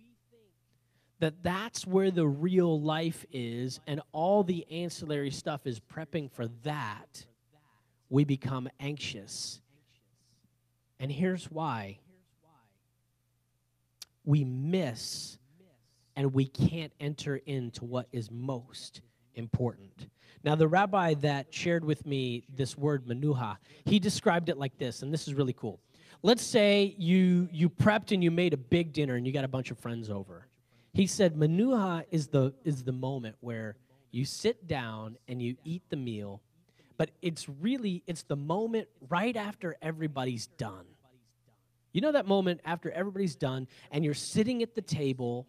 that 1.20 1.42
that's 1.42 1.86
where 1.86 2.10
the 2.10 2.26
real 2.26 2.80
life 2.80 3.24
is 3.32 3.80
and 3.86 4.00
all 4.12 4.42
the 4.42 4.66
ancillary 4.70 5.30
stuff 5.30 5.66
is 5.66 5.80
prepping 5.80 6.30
for 6.30 6.48
that, 6.64 7.24
we 8.10 8.24
become 8.24 8.68
anxious. 8.80 9.60
And 11.00 11.10
here's 11.10 11.50
why 11.50 11.98
we 14.24 14.44
miss 14.44 15.38
and 16.16 16.32
we 16.32 16.46
can't 16.46 16.92
enter 17.00 17.36
into 17.36 17.84
what 17.84 18.06
is 18.12 18.30
most 18.30 19.00
important. 19.34 20.08
Now, 20.44 20.54
the 20.54 20.68
rabbi 20.68 21.14
that 21.14 21.52
shared 21.52 21.84
with 21.84 22.06
me 22.06 22.44
this 22.54 22.76
word 22.76 23.06
manuha, 23.06 23.56
he 23.84 23.98
described 23.98 24.48
it 24.48 24.58
like 24.58 24.76
this, 24.78 25.02
and 25.02 25.12
this 25.12 25.26
is 25.26 25.34
really 25.34 25.54
cool. 25.54 25.80
Let's 26.22 26.42
say 26.42 26.94
you 26.98 27.48
you 27.52 27.68
prepped 27.68 28.12
and 28.12 28.22
you 28.22 28.30
made 28.30 28.54
a 28.54 28.58
big 28.58 28.92
dinner 28.92 29.16
and 29.16 29.26
you 29.26 29.32
got 29.32 29.44
a 29.44 29.48
bunch 29.48 29.70
of 29.70 29.78
friends 29.78 30.08
over. 30.08 30.46
He 30.94 31.06
said 31.06 31.34
manuha 31.34 32.04
is 32.10 32.28
the 32.28 32.54
is 32.64 32.84
the 32.84 32.92
moment 32.92 33.36
where 33.40 33.76
you 34.10 34.24
sit 34.24 34.66
down 34.66 35.18
and 35.28 35.42
you 35.42 35.56
eat 35.64 35.82
the 35.90 35.96
meal, 35.96 36.40
but 36.96 37.10
it's 37.20 37.48
really 37.48 38.02
it's 38.06 38.22
the 38.22 38.36
moment 38.36 38.88
right 39.10 39.36
after 39.36 39.76
everybody's 39.82 40.46
done 40.46 40.86
you 41.94 42.00
know 42.00 42.12
that 42.12 42.26
moment 42.26 42.60
after 42.64 42.90
everybody's 42.90 43.36
done 43.36 43.68
and 43.92 44.04
you're 44.04 44.14
sitting 44.14 44.64
at 44.64 44.74
the 44.74 44.82
table, 44.82 45.46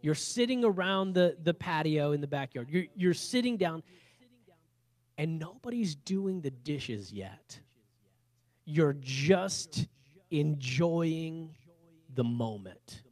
you're 0.00 0.14
sitting 0.14 0.64
around 0.64 1.12
the, 1.12 1.36
the 1.42 1.52
patio 1.52 2.12
in 2.12 2.22
the 2.22 2.26
backyard, 2.26 2.68
you're, 2.70 2.86
you're 2.96 3.14
sitting 3.14 3.58
down, 3.58 3.82
and 5.18 5.38
nobody's 5.38 5.94
doing 5.94 6.40
the 6.40 6.50
dishes 6.50 7.12
yet. 7.12 7.60
You're 8.64 8.96
just 8.98 9.86
enjoying 10.30 11.54
the 12.14 12.24
moment. 12.24 13.02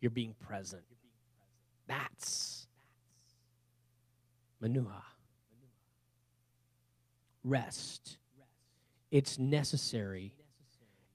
You're 0.00 0.10
being 0.10 0.34
present. 0.40 0.82
That's 1.86 2.66
manuha. 4.62 5.02
Rest. 7.44 8.18
It's 9.10 9.38
necessary 9.38 10.34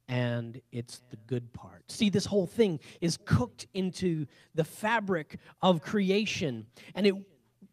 and 0.08 0.62
it's 0.72 1.02
the 1.10 1.18
good 1.28 1.54
part. 1.54 1.90
See, 1.90 2.10
this 2.10 2.26
whole 2.26 2.48
thing 2.48 2.80
is 3.00 3.18
cooked 3.26 3.68
into 3.74 4.26
the 4.56 4.64
fabric 4.64 5.38
of 5.62 5.82
creation. 5.82 6.68
And 6.96 7.08
it 7.08 7.16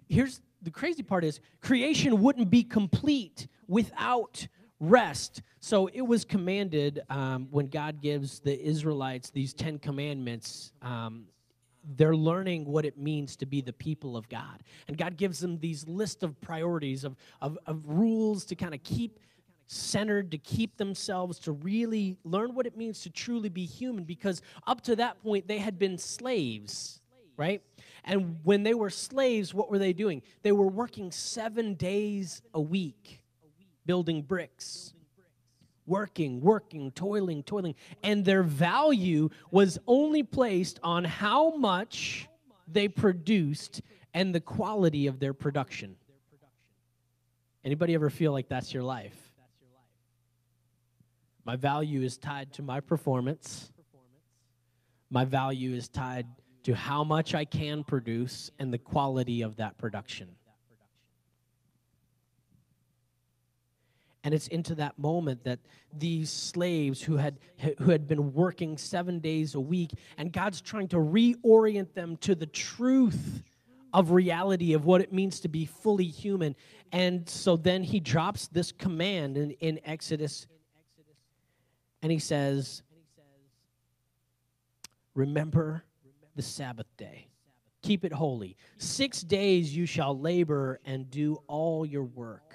here's 0.08 0.40
the 0.62 0.70
crazy 0.70 1.02
part 1.02 1.24
is 1.24 1.40
creation 1.60 2.20
wouldn't 2.22 2.50
be 2.50 2.62
complete 2.64 3.46
without 3.66 4.46
rest. 4.80 5.42
So 5.60 5.88
it 5.88 6.02
was 6.02 6.24
commanded 6.24 7.00
um, 7.10 7.48
when 7.50 7.66
God 7.66 8.00
gives 8.00 8.40
the 8.40 8.60
Israelites 8.60 9.30
these 9.30 9.52
Ten 9.52 9.78
Commandments. 9.78 10.72
Um, 10.82 11.24
they're 11.96 12.16
learning 12.16 12.66
what 12.66 12.84
it 12.84 12.98
means 12.98 13.34
to 13.36 13.46
be 13.46 13.60
the 13.62 13.72
people 13.72 14.16
of 14.16 14.28
God. 14.28 14.62
And 14.88 14.98
God 14.98 15.16
gives 15.16 15.40
them 15.40 15.58
these 15.58 15.88
list 15.88 16.22
of 16.22 16.38
priorities, 16.40 17.04
of, 17.04 17.16
of, 17.40 17.56
of 17.66 17.82
rules 17.86 18.44
to 18.46 18.54
kind 18.54 18.74
of 18.74 18.82
keep 18.82 19.18
centered 19.68 20.30
to 20.30 20.38
keep 20.38 20.76
themselves 20.78 21.38
to 21.38 21.52
really 21.52 22.16
learn 22.24 22.54
what 22.54 22.66
it 22.66 22.76
means 22.76 23.02
to 23.02 23.10
truly 23.10 23.50
be 23.50 23.66
human 23.66 24.02
because 24.02 24.40
up 24.66 24.80
to 24.80 24.96
that 24.96 25.22
point 25.22 25.46
they 25.46 25.58
had 25.58 25.78
been 25.78 25.98
slaves 25.98 27.02
right 27.36 27.62
and 28.04 28.38
when 28.44 28.62
they 28.62 28.72
were 28.72 28.88
slaves 28.88 29.52
what 29.52 29.70
were 29.70 29.78
they 29.78 29.92
doing 29.92 30.22
they 30.42 30.52
were 30.52 30.66
working 30.66 31.10
seven 31.10 31.74
days 31.74 32.40
a 32.54 32.60
week 32.60 33.17
building 33.88 34.22
bricks 34.22 34.94
working 35.86 36.40
working 36.40 36.92
toiling 36.92 37.42
toiling 37.42 37.74
and 38.02 38.24
their 38.24 38.44
value 38.44 39.28
was 39.50 39.78
only 39.86 40.22
placed 40.22 40.78
on 40.82 41.02
how 41.02 41.56
much 41.56 42.28
they 42.70 42.86
produced 42.86 43.80
and 44.14 44.34
the 44.34 44.40
quality 44.40 45.08
of 45.08 45.18
their 45.18 45.34
production 45.34 45.96
anybody 47.64 47.94
ever 47.94 48.10
feel 48.10 48.32
like 48.32 48.48
that's 48.48 48.72
your 48.72 48.82
life 48.82 49.28
my 51.48 51.56
value 51.56 52.02
is 52.02 52.18
tied 52.18 52.52
to 52.52 52.62
my 52.62 52.80
performance. 52.80 53.72
My 55.08 55.24
value 55.24 55.72
is 55.72 55.88
tied 55.88 56.26
to 56.64 56.74
how 56.74 57.04
much 57.04 57.34
I 57.34 57.46
can 57.46 57.84
produce 57.84 58.50
and 58.58 58.70
the 58.70 58.76
quality 58.76 59.40
of 59.40 59.56
that 59.56 59.78
production. 59.78 60.28
And 64.28 64.34
it's 64.34 64.48
into 64.48 64.74
that 64.74 64.98
moment 64.98 65.44
that 65.44 65.58
these 65.90 66.28
slaves 66.28 67.00
who 67.00 67.16
had, 67.16 67.38
who 67.78 67.90
had 67.90 68.06
been 68.06 68.34
working 68.34 68.76
seven 68.76 69.20
days 69.20 69.54
a 69.54 69.60
week, 69.60 69.92
and 70.18 70.30
God's 70.30 70.60
trying 70.60 70.88
to 70.88 70.96
reorient 70.96 71.94
them 71.94 72.18
to 72.18 72.34
the 72.34 72.44
truth 72.44 73.42
of 73.94 74.10
reality 74.10 74.74
of 74.74 74.84
what 74.84 75.00
it 75.00 75.14
means 75.14 75.40
to 75.40 75.48
be 75.48 75.64
fully 75.64 76.04
human. 76.04 76.54
And 76.92 77.26
so 77.26 77.56
then 77.56 77.82
he 77.82 78.00
drops 78.00 78.48
this 78.48 78.70
command 78.70 79.38
in, 79.38 79.52
in 79.52 79.80
Exodus 79.82 80.46
and 82.02 82.12
he 82.12 82.18
says, 82.18 82.82
Remember 85.14 85.84
the 86.36 86.42
Sabbath 86.42 86.94
day. 86.98 87.28
Keep 87.80 88.04
it 88.04 88.12
holy. 88.12 88.58
Six 88.76 89.22
days 89.22 89.74
you 89.74 89.86
shall 89.86 90.20
labor 90.20 90.80
and 90.84 91.10
do 91.10 91.38
all 91.46 91.86
your 91.86 92.04
work. 92.04 92.54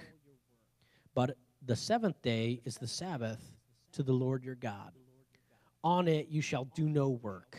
But 1.16 1.36
the 1.66 1.76
seventh 1.76 2.22
day 2.22 2.60
is 2.66 2.76
the 2.76 2.88
Sabbath 2.88 3.40
to 3.94 4.04
the 4.04 4.14
Lord 4.14 4.44
your 4.44 4.56
God. 4.56 4.92
On 5.84 6.08
it 6.08 6.28
you 6.30 6.42
shall 6.42 6.66
do 6.66 6.90
no 6.90 7.10
work. 7.10 7.58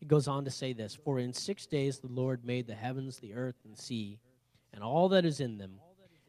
It 0.00 0.08
goes 0.08 0.28
on 0.28 0.44
to 0.44 0.50
say 0.50 0.72
this 0.72 0.94
For 0.94 1.18
in 1.18 1.32
six 1.32 1.66
days 1.66 1.98
the 1.98 2.08
Lord 2.08 2.44
made 2.44 2.66
the 2.66 2.74
heavens, 2.74 3.18
the 3.18 3.34
earth, 3.34 3.56
and 3.64 3.76
sea, 3.76 4.18
and 4.72 4.82
all 4.82 5.08
that 5.10 5.24
is 5.24 5.40
in 5.40 5.58
them, 5.58 5.80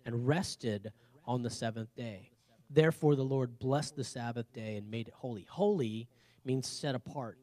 and 0.06 0.28
rested 0.28 0.92
on 1.26 1.44
the 1.44 1.50
seventh 1.50 1.94
day. 1.96 2.32
Therefore, 2.70 3.16
the 3.16 3.24
Lord 3.24 3.60
blessed 3.60 3.96
the 3.96 4.04
Sabbath 4.04 4.52
day 4.54 4.76
and 4.76 4.90
made 4.90 5.08
it 5.08 5.14
holy. 5.16 5.46
Holy 5.50 6.08
means 6.44 6.68
set 6.68 6.96
apart. 6.96 7.38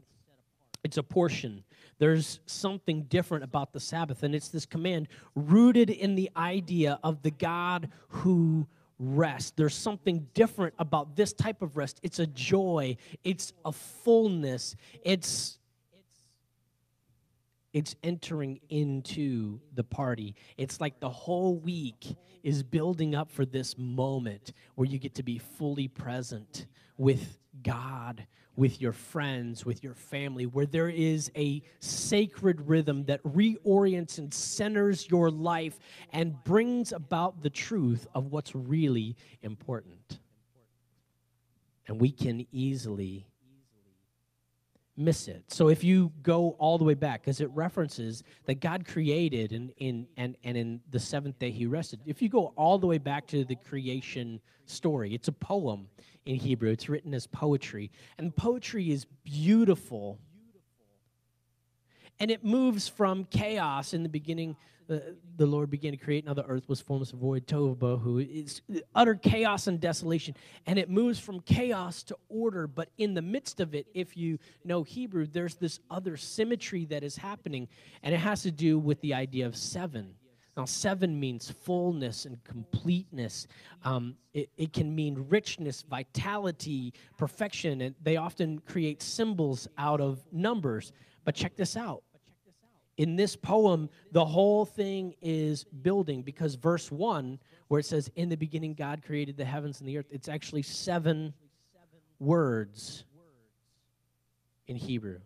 It's 0.82 0.98
a 0.98 1.02
portion. 1.02 1.64
There's 1.98 2.40
something 2.44 3.04
different 3.04 3.44
about 3.44 3.72
the 3.72 3.80
Sabbath, 3.80 4.22
and 4.22 4.34
it's 4.34 4.48
this 4.48 4.66
command 4.66 5.08
rooted 5.34 5.88
in 5.88 6.14
the 6.14 6.30
idea 6.36 6.98
of 7.02 7.22
the 7.22 7.30
God 7.30 7.88
who 8.08 8.66
rest. 8.98 9.56
There's 9.56 9.74
something 9.74 10.26
different 10.34 10.74
about 10.78 11.16
this 11.16 11.32
type 11.32 11.62
of 11.62 11.76
rest. 11.76 12.00
It's 12.02 12.18
a 12.18 12.26
joy, 12.26 12.96
it's 13.22 13.52
a 13.64 13.72
fullness, 13.72 14.76
it's 15.02 15.58
it's 15.92 16.24
it's 17.72 17.96
entering 18.04 18.60
into 18.68 19.60
the 19.74 19.84
party. 19.84 20.36
It's 20.56 20.80
like 20.80 21.00
the 21.00 21.10
whole 21.10 21.56
week 21.56 22.16
is 22.42 22.62
building 22.62 23.14
up 23.14 23.30
for 23.30 23.44
this 23.44 23.76
moment 23.76 24.52
where 24.74 24.86
you 24.86 24.98
get 24.98 25.14
to 25.16 25.22
be 25.22 25.38
fully 25.38 25.88
present 25.88 26.66
with 26.96 27.38
God, 27.62 28.26
with 28.56 28.80
your 28.80 28.92
friends, 28.92 29.66
with 29.66 29.82
your 29.82 29.94
family, 29.94 30.46
where 30.46 30.66
there 30.66 30.88
is 30.88 31.30
a 31.36 31.62
sacred 31.80 32.60
rhythm 32.68 33.04
that 33.04 33.22
reorients 33.22 34.18
and 34.18 34.32
centers 34.32 35.08
your 35.10 35.30
life 35.30 35.78
and 36.12 36.42
brings 36.44 36.92
about 36.92 37.42
the 37.42 37.50
truth 37.50 38.06
of 38.14 38.26
what's 38.26 38.54
really 38.54 39.16
important. 39.42 40.20
And 41.86 42.00
we 42.00 42.10
can 42.10 42.46
easily 42.52 43.26
miss 44.96 45.28
it. 45.28 45.44
So 45.48 45.68
if 45.68 45.82
you 45.82 46.12
go 46.22 46.50
all 46.58 46.78
the 46.78 46.84
way 46.84 46.94
back, 46.94 47.22
because 47.22 47.40
it 47.40 47.50
references 47.50 48.22
that 48.46 48.60
God 48.60 48.86
created 48.86 49.52
and 49.52 49.72
in 49.78 50.06
and 50.16 50.36
and 50.44 50.56
in 50.56 50.80
the 50.90 51.00
seventh 51.00 51.38
day 51.38 51.50
he 51.50 51.66
rested. 51.66 52.00
If 52.06 52.22
you 52.22 52.28
go 52.28 52.52
all 52.56 52.78
the 52.78 52.86
way 52.86 52.98
back 52.98 53.26
to 53.28 53.44
the 53.44 53.56
creation 53.56 54.40
story, 54.66 55.14
it's 55.14 55.28
a 55.28 55.32
poem 55.32 55.88
in 56.26 56.36
Hebrew. 56.36 56.70
It's 56.70 56.88
written 56.88 57.14
as 57.14 57.26
poetry. 57.26 57.90
And 58.18 58.34
poetry 58.34 58.90
is 58.90 59.06
beautiful. 59.24 60.18
And 62.20 62.30
it 62.30 62.44
moves 62.44 62.86
from 62.88 63.24
chaos 63.24 63.92
in 63.92 64.04
the 64.04 64.08
beginning. 64.08 64.56
The, 64.86 65.16
the 65.36 65.46
Lord 65.46 65.70
began 65.70 65.92
to 65.92 65.96
create, 65.96 66.26
now 66.26 66.34
the 66.34 66.44
earth 66.44 66.68
was 66.68 66.80
fullness 66.80 67.12
of 67.12 67.18
void, 67.18 67.46
tohu 67.46 67.76
bohu. 67.76 68.26
It's 68.30 68.60
utter 68.94 69.14
chaos 69.14 69.66
and 69.66 69.80
desolation. 69.80 70.34
And 70.66 70.78
it 70.78 70.90
moves 70.90 71.18
from 71.18 71.40
chaos 71.40 72.02
to 72.04 72.16
order. 72.28 72.66
But 72.66 72.90
in 72.98 73.14
the 73.14 73.22
midst 73.22 73.60
of 73.60 73.74
it, 73.74 73.86
if 73.94 74.16
you 74.16 74.38
know 74.64 74.82
Hebrew, 74.82 75.26
there's 75.26 75.54
this 75.54 75.80
other 75.90 76.16
symmetry 76.16 76.84
that 76.86 77.02
is 77.02 77.16
happening. 77.16 77.68
And 78.02 78.14
it 78.14 78.18
has 78.18 78.42
to 78.42 78.50
do 78.50 78.78
with 78.78 79.00
the 79.00 79.14
idea 79.14 79.46
of 79.46 79.56
seven 79.56 80.14
now, 80.56 80.66
seven 80.66 81.18
means 81.18 81.50
fullness 81.50 82.26
and 82.26 82.42
completeness. 82.44 83.48
Um, 83.84 84.16
it, 84.32 84.50
it, 84.56 84.72
can 84.72 84.94
mean 84.94 85.26
richness, 85.28 85.82
vitality, 85.82 86.94
perfection, 87.18 87.80
and 87.80 87.94
they 88.02 88.16
often 88.16 88.60
create 88.60 89.02
symbols 89.02 89.66
out 89.78 90.00
of 90.00 90.20
numbers. 90.32 90.92
But 91.24 91.34
check 91.34 91.56
this 91.56 91.76
out. 91.76 92.04
In 92.96 93.16
this 93.16 93.34
poem, 93.34 93.90
the 94.12 94.24
whole 94.24 94.64
thing 94.64 95.14
is 95.20 95.64
building 95.64 96.22
because 96.22 96.54
verse 96.54 96.92
1, 96.92 97.38
where 97.68 97.80
it 97.80 97.86
says, 97.86 98.10
In 98.14 98.28
the 98.28 98.36
beginning, 98.36 98.74
God 98.74 99.02
created 99.04 99.36
the 99.36 99.44
heavens 99.44 99.80
and 99.80 99.88
the 99.88 99.98
earth, 99.98 100.06
it's 100.10 100.28
actually 100.28 100.62
seven 100.62 101.34
words 102.20 103.04
in 104.66 104.76
Hebrew 104.76 105.18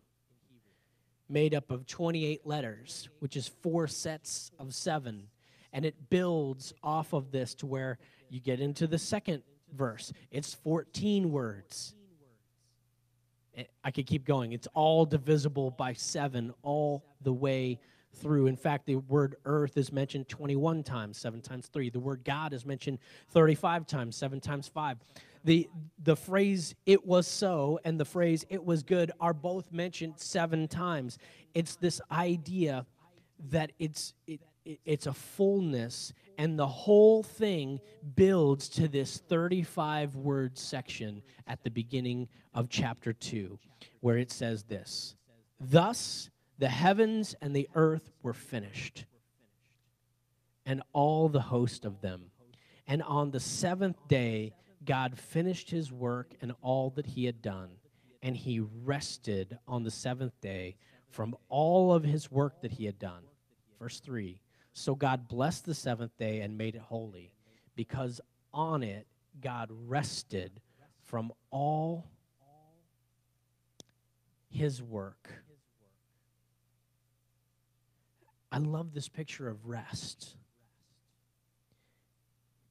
made 1.29 1.55
up 1.55 1.71
of 1.71 1.87
28 1.87 2.47
letters, 2.47 3.09
which 3.19 3.37
is 3.37 3.49
four 3.49 3.87
sets 3.87 4.51
of 4.59 4.75
seven. 4.75 5.29
And 5.73 5.85
it 5.85 6.09
builds 6.09 6.73
off 6.83 7.13
of 7.13 7.31
this 7.31 7.55
to 7.57 7.67
where 7.67 7.99
you 8.31 8.41
get 8.41 8.61
into 8.61 8.87
the 8.87 8.99
second 8.99 9.43
verse. 9.75 10.13
It's 10.31 10.55
14 10.55 11.31
words. 11.31 11.95
Eh, 13.59 13.65
I 13.85 13.91
could 13.91 14.07
keep 14.07 14.25
going. 14.25 14.53
It's 14.53 14.69
all 14.75 15.05
divisible 15.05 15.71
by 15.73 15.93
seven 15.93 16.55
all 16.63 17.05
the 17.23 17.33
way 17.33 17.79
through. 18.15 18.47
In 18.47 18.57
fact, 18.57 18.87
the 18.87 18.97
word 18.97 19.37
earth 19.45 19.77
is 19.77 19.93
mentioned 19.93 20.29
21 20.29 20.83
times, 20.83 21.19
seven 21.19 21.43
times 21.43 21.67
three. 21.67 21.91
The 21.91 22.01
word 22.01 22.23
God 22.25 22.53
is 22.53 22.65
mentioned 22.65 22.99
35 23.31 23.87
times, 23.87 24.17
seven 24.17 24.41
times 24.41 24.69
five 24.69 24.99
the 25.45 25.69
the 26.03 26.17
phrase 26.17 26.75
it 26.85 27.07
was 27.07 27.27
so 27.27 27.79
and 27.85 27.99
the 27.99 28.05
phrase 28.05 28.45
it 28.49 28.65
was 28.65 28.83
good 28.83 29.13
are 29.21 29.33
both 29.33 29.73
mentioned 29.73 30.15
seven 30.17 30.67
times 30.67 31.19
it's 31.55 31.77
this 31.77 32.01
idea 32.11 32.85
that 33.51 33.71
it's 33.79 34.15
it, 34.27 34.41
it, 34.65 34.81
it's 34.85 35.07
a 35.07 35.13
fullness 35.13 36.13
and 36.39 36.59
the 36.59 36.67
whole 36.67 37.23
thing 37.23 37.81
builds 38.15 38.69
to 38.69 38.89
this 38.89 39.19
35 39.29 40.15
word 40.15 40.57
section 40.57 41.23
at 41.47 41.63
the 41.63 41.71
beginning 41.71 42.29
of 42.55 42.71
chapter 42.71 43.13
2 43.13 43.59
where 44.01 44.17
it 44.17 44.31
says 44.31 44.63
this 44.65 45.17
thus 45.61 46.31
the 46.59 46.69
heavens 46.69 47.35
and 47.43 47.55
the 47.55 47.69
earth 47.75 48.11
were 48.23 48.33
finished 48.33 49.05
and 50.65 50.83
all 50.93 51.29
the 51.29 51.41
host 51.41 51.85
of 51.85 52.01
them 52.01 52.31
and 52.87 53.03
on 53.03 53.31
the 53.31 53.41
seventh 53.41 53.99
day 54.09 54.53
God 54.85 55.19
finished 55.19 55.71
his 55.71 55.93
work 55.93 56.35
and 56.41 56.53
all 56.63 56.91
that 56.91 57.07
he 57.07 57.25
had 57.25 57.43
done, 57.43 57.71
and 58.23 58.37
he 58.37 58.61
rested 58.61 59.59
on 59.67 59.83
the 59.83 59.91
seventh 59.91 60.41
day 60.41 60.77
from 61.11 61.37
all 61.49 61.93
of 61.93 62.05
his 62.05 62.31
work 62.31 62.61
that 62.63 62.73
he 62.73 62.85
had 62.85 62.99
done. 62.99 63.23
Verse 63.79 64.01
3 64.01 64.41
So 64.79 64.95
God 64.95 65.27
blessed 65.27 65.67
the 65.67 65.75
seventh 65.75 66.17
day 66.19 66.41
and 66.41 66.57
made 66.57 66.77
it 66.77 66.81
holy, 66.81 67.33
because 67.75 68.21
on 68.55 68.85
it 68.85 69.09
God 69.43 69.71
rested 69.71 70.61
from 71.03 71.33
all 71.51 72.07
his 74.51 74.81
work. 74.81 75.29
I 78.53 78.59
love 78.59 78.95
this 78.95 79.09
picture 79.09 79.49
of 79.49 79.67
rest. 79.67 80.37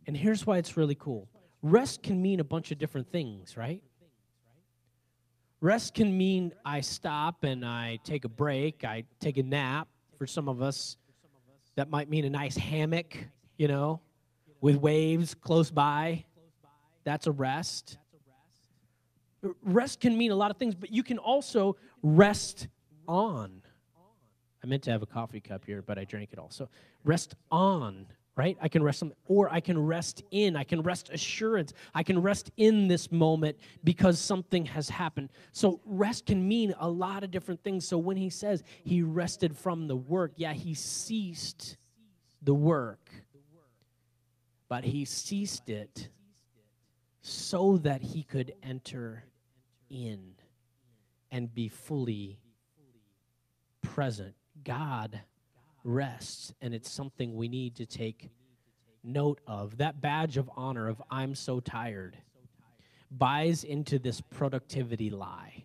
And 0.08 0.15
here's 0.15 0.48
why 0.48 0.60
it's 0.60 0.78
really 0.78 0.96
cool 0.96 1.28
rest 1.62 2.04
can 2.04 2.22
mean 2.22 2.39
a 2.39 2.46
bunch 2.46 2.72
of 2.72 2.78
different 2.78 3.12
things, 3.12 3.58
right? 3.58 3.84
Rest 5.60 5.93
can 5.93 6.17
mean 6.17 6.54
I 6.63 6.80
stop 6.82 7.43
and 7.43 7.65
I 7.65 8.00
take 8.06 8.24
a 8.24 8.30
break, 8.30 8.86
I 8.86 9.04
take 9.20 9.38
a 9.38 9.43
nap. 9.43 9.89
For 10.15 10.26
some 10.26 10.48
of 10.48 10.62
us, 10.63 10.98
that 11.78 11.92
might 11.92 12.10
mean 12.10 12.26
a 12.26 12.30
nice 12.30 12.58
hammock, 12.58 13.16
you 13.56 13.68
know, 13.68 14.02
with 14.62 14.76
waves 14.78 15.36
close 15.36 15.70
by. 15.70 16.26
That's 17.04 17.28
a 17.28 17.32
rest. 17.32 18.00
Rest 19.63 20.02
can 20.02 20.18
mean 20.18 20.32
a 20.32 20.36
lot 20.36 20.50
of 20.50 20.58
things, 20.58 20.74
but 20.74 20.92
you 20.92 21.04
can 21.04 21.20
also 21.20 21.78
rest 22.02 22.68
on. 23.08 23.62
I 24.63 24.68
meant 24.68 24.82
to 24.84 24.92
have 24.92 25.04
a 25.04 25.06
coffee 25.06 25.40
cup 25.40 25.66
here, 25.66 25.84
but 25.84 26.00
I 26.00 26.04
drank 26.04 26.34
it 26.34 26.40
all. 26.40 26.50
So 26.50 26.68
rest 27.06 27.36
on 27.52 28.08
right? 28.38 28.56
I 28.62 28.69
can 28.69 28.84
rest, 28.84 29.04
or 29.26 29.52
I 29.52 29.60
can 29.60 29.84
rest 29.84 30.23
in. 30.32 30.56
I 30.56 30.63
can 30.63 30.82
rest 30.84 31.10
assurance. 31.10 31.73
I 31.93 32.04
can 32.04 32.21
rest 32.21 32.52
in 32.56 32.88
this 32.88 33.12
moment 33.12 33.58
because 33.84 34.19
something 34.19 34.63
has 34.67 34.88
happened. 34.88 35.30
So 35.52 35.82
rest 35.86 36.28
can 36.28 36.47
mean 36.47 36.73
a 36.80 36.88
lot 36.88 37.23
of 37.23 37.32
different 37.32 37.63
things. 37.63 37.86
So 37.86 37.97
when 37.97 38.15
he 38.15 38.30
says 38.30 38.63
he 38.84 39.02
rested 39.02 39.58
from 39.58 39.88
the 39.88 39.95
work, 39.95 40.34
yeah, 40.36 40.54
he 40.54 40.76
ceased 40.76 41.78
the 42.43 42.54
work, 42.54 43.10
but 44.69 44.84
he 44.84 45.04
ceased 45.04 45.69
it 45.69 46.10
so 47.21 47.78
that 47.78 48.02
he 48.04 48.21
could 48.21 48.54
enter 48.62 49.23
in 49.89 50.36
and 51.32 51.54
be 51.54 51.69
fully 51.69 52.38
present. 53.82 54.36
God 54.63 55.19
rests, 55.88 56.54
and 56.62 56.73
it's 56.73 56.91
something 56.91 57.36
we 57.36 57.47
need 57.47 57.76
to 57.78 57.86
take 57.86 58.30
note 59.04 59.39
of. 59.47 59.78
That 59.78 60.02
badge 60.02 60.38
of 60.38 60.52
honor 60.56 60.88
of 60.88 61.02
I'm 61.10 61.34
so 61.34 61.60
tired 61.60 62.17
buys 63.10 63.63
into 63.63 63.97
this 63.97 64.21
productivity 64.21 65.10
lie. 65.10 65.63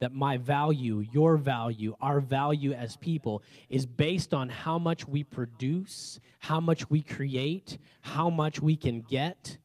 That 0.00 0.12
my 0.12 0.36
value, 0.36 0.98
your 1.12 1.36
value, 1.36 1.94
our 2.00 2.20
value 2.20 2.72
as 2.72 2.96
people 2.96 3.42
is 3.70 3.86
based 3.86 4.34
on 4.34 4.48
how 4.48 4.78
much 4.78 5.06
we 5.06 5.22
produce, 5.22 6.20
how 6.40 6.60
much 6.60 6.90
we 6.90 7.02
create, 7.02 7.78
how 8.00 8.28
much 8.28 8.60
we 8.60 8.76
can 8.76 9.00
get. 9.00 9.58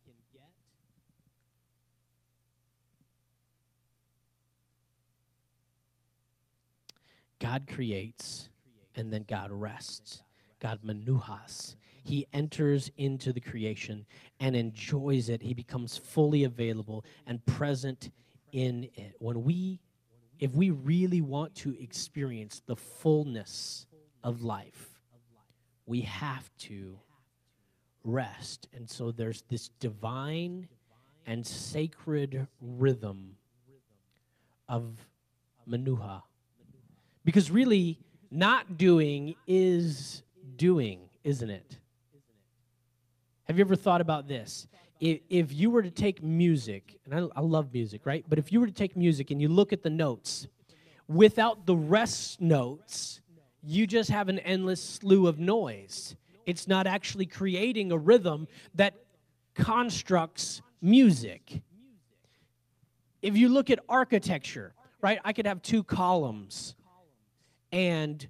God 7.40 7.68
creates 7.68 8.50
and 8.98 9.14
then 9.14 9.26
God 9.28 9.52
rests. 9.52 10.24
God 10.60 10.80
menuhas. 10.84 11.76
He 12.04 12.26
enters 12.34 12.90
into 12.98 13.32
the 13.32 13.40
creation 13.40 14.06
and 14.40 14.56
enjoys 14.56 15.30
it. 15.30 15.42
He 15.42 15.54
becomes 15.54 15.98
fully 15.98 16.46
available 16.46 17.06
and 17.26 17.46
present 17.46 18.12
in 18.52 18.90
it. 18.96 19.16
When 19.20 19.44
we, 19.44 19.80
if 20.40 20.54
we 20.54 20.72
really 20.72 21.22
want 21.22 21.54
to 21.56 21.76
experience 21.82 22.62
the 22.66 22.76
fullness 22.76 23.86
of 24.24 24.42
life, 24.42 25.00
we 25.86 26.02
have 26.02 26.50
to 26.60 26.98
rest. 28.04 28.68
And 28.74 28.90
so 28.90 29.12
there's 29.12 29.44
this 29.50 29.70
divine 29.80 30.68
and 31.26 31.46
sacred 31.46 32.48
rhythm 32.62 33.36
of 34.70 34.94
manuha. 35.70 36.24
Because 37.26 37.52
really, 37.52 38.00
not 38.32 38.78
doing 38.78 39.36
is 39.46 40.24
doing, 40.56 41.10
isn't 41.24 41.50
it? 41.50 41.78
Have 43.46 43.58
you 43.58 43.62
ever 43.64 43.76
thought 43.76 44.02
about 44.02 44.28
this? 44.28 44.68
If, 45.00 45.20
if 45.30 45.54
you 45.54 45.70
were 45.70 45.84
to 45.84 45.92
take 45.92 46.22
music, 46.22 47.00
and 47.06 47.14
I, 47.14 47.40
I 47.40 47.42
love 47.42 47.72
music, 47.74 48.06
right? 48.06 48.26
But 48.28 48.40
if 48.40 48.52
you 48.52 48.60
were 48.60 48.68
to 48.68 48.74
take 48.74 48.98
music 48.98 49.32
and 49.32 49.42
you 49.42 49.48
look 49.48 49.72
at 49.72 49.84
the 49.84 49.90
notes, 49.90 50.48
without 51.08 51.66
the 51.66 51.76
rest 51.76 52.42
notes, 52.42 53.22
you 53.64 53.88
just 53.88 54.10
have 54.10 54.30
an 54.30 54.40
endless 54.40 54.84
slew 54.84 55.28
of 55.28 55.40
noise. 55.40 56.16
It's 56.46 56.68
not 56.68 56.88
actually 56.88 57.26
creating 57.26 57.92
a 57.92 57.98
rhythm 57.98 58.48
that 58.76 58.96
constructs 59.54 60.62
music. 60.82 61.62
If 63.22 63.36
you 63.36 63.50
look 63.50 63.70
at 63.70 63.80
architecture, 63.90 64.74
right, 65.02 65.20
I 65.24 65.34
could 65.34 65.46
have 65.46 65.62
two 65.62 65.84
columns 65.84 66.76
and 67.72 68.28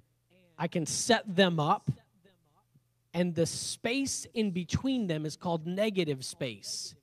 I 0.58 0.68
can 0.68 0.86
set 0.86 1.36
them 1.36 1.60
up, 1.60 1.90
and 3.14 3.34
the 3.34 3.46
space 3.46 4.26
in 4.34 4.50
between 4.50 5.06
them 5.06 5.24
is 5.24 5.36
called 5.36 5.66
negative 5.66 6.24
space. 6.24 6.94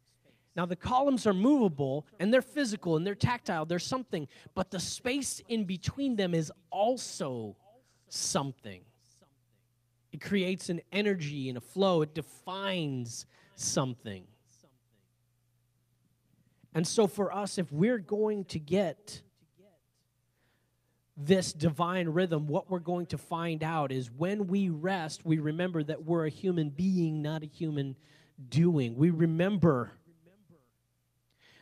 Now, 0.56 0.66
the 0.66 0.76
columns 0.76 1.28
are 1.28 1.34
movable 1.34 2.08
and 2.20 2.34
they're 2.34 2.42
physical 2.42 2.96
and 2.96 3.06
they're 3.06 3.14
tactile, 3.14 3.66
there's 3.66 3.86
something, 3.86 4.28
but 4.54 4.72
the 4.72 4.80
space 4.80 5.42
in 5.50 5.66
between 5.66 6.16
them 6.16 6.34
is 6.34 6.52
also 6.70 7.58
something. 8.08 8.82
It 10.14 10.22
creates 10.22 10.70
an 10.70 10.80
energy 10.94 11.50
and 11.50 11.58
a 11.58 11.62
flow, 11.62 12.02
it 12.02 12.14
defines 12.14 13.26
something. 13.56 14.24
And 16.74 16.86
so, 16.88 17.08
for 17.08 17.34
us, 17.34 17.58
if 17.58 17.72
we're 17.72 17.98
going 17.98 18.46
to 18.46 18.60
get 18.60 19.22
this 21.18 21.54
divine 21.54 22.10
rhythm, 22.10 22.48
what 22.48 22.70
we're 22.70 22.80
going 22.80 23.06
to 23.08 23.18
find 23.18 23.64
out 23.64 23.92
is 23.92 24.12
when 24.12 24.48
we 24.48 24.70
rest, 24.70 25.26
we 25.26 25.40
remember 25.40 25.82
that 25.84 26.04
we're 26.04 26.26
a 26.26 26.30
human 26.30 26.70
being, 26.70 27.22
not 27.22 27.44
a 27.44 27.48
human 27.48 27.96
doing. 28.50 28.96
We 28.96 29.12
remember 29.12 29.92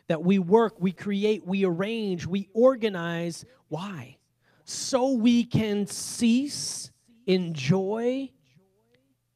that 0.08 0.22
we 0.22 0.38
work, 0.38 0.74
we 0.78 0.92
create, 0.92 1.46
we 1.46 1.64
arrange, 1.64 2.26
we 2.26 2.48
organize. 2.52 3.44
Why? 3.68 4.18
So 4.64 5.12
we 5.12 5.44
can 5.44 5.86
cease, 5.86 6.90
enjoy, 7.26 8.30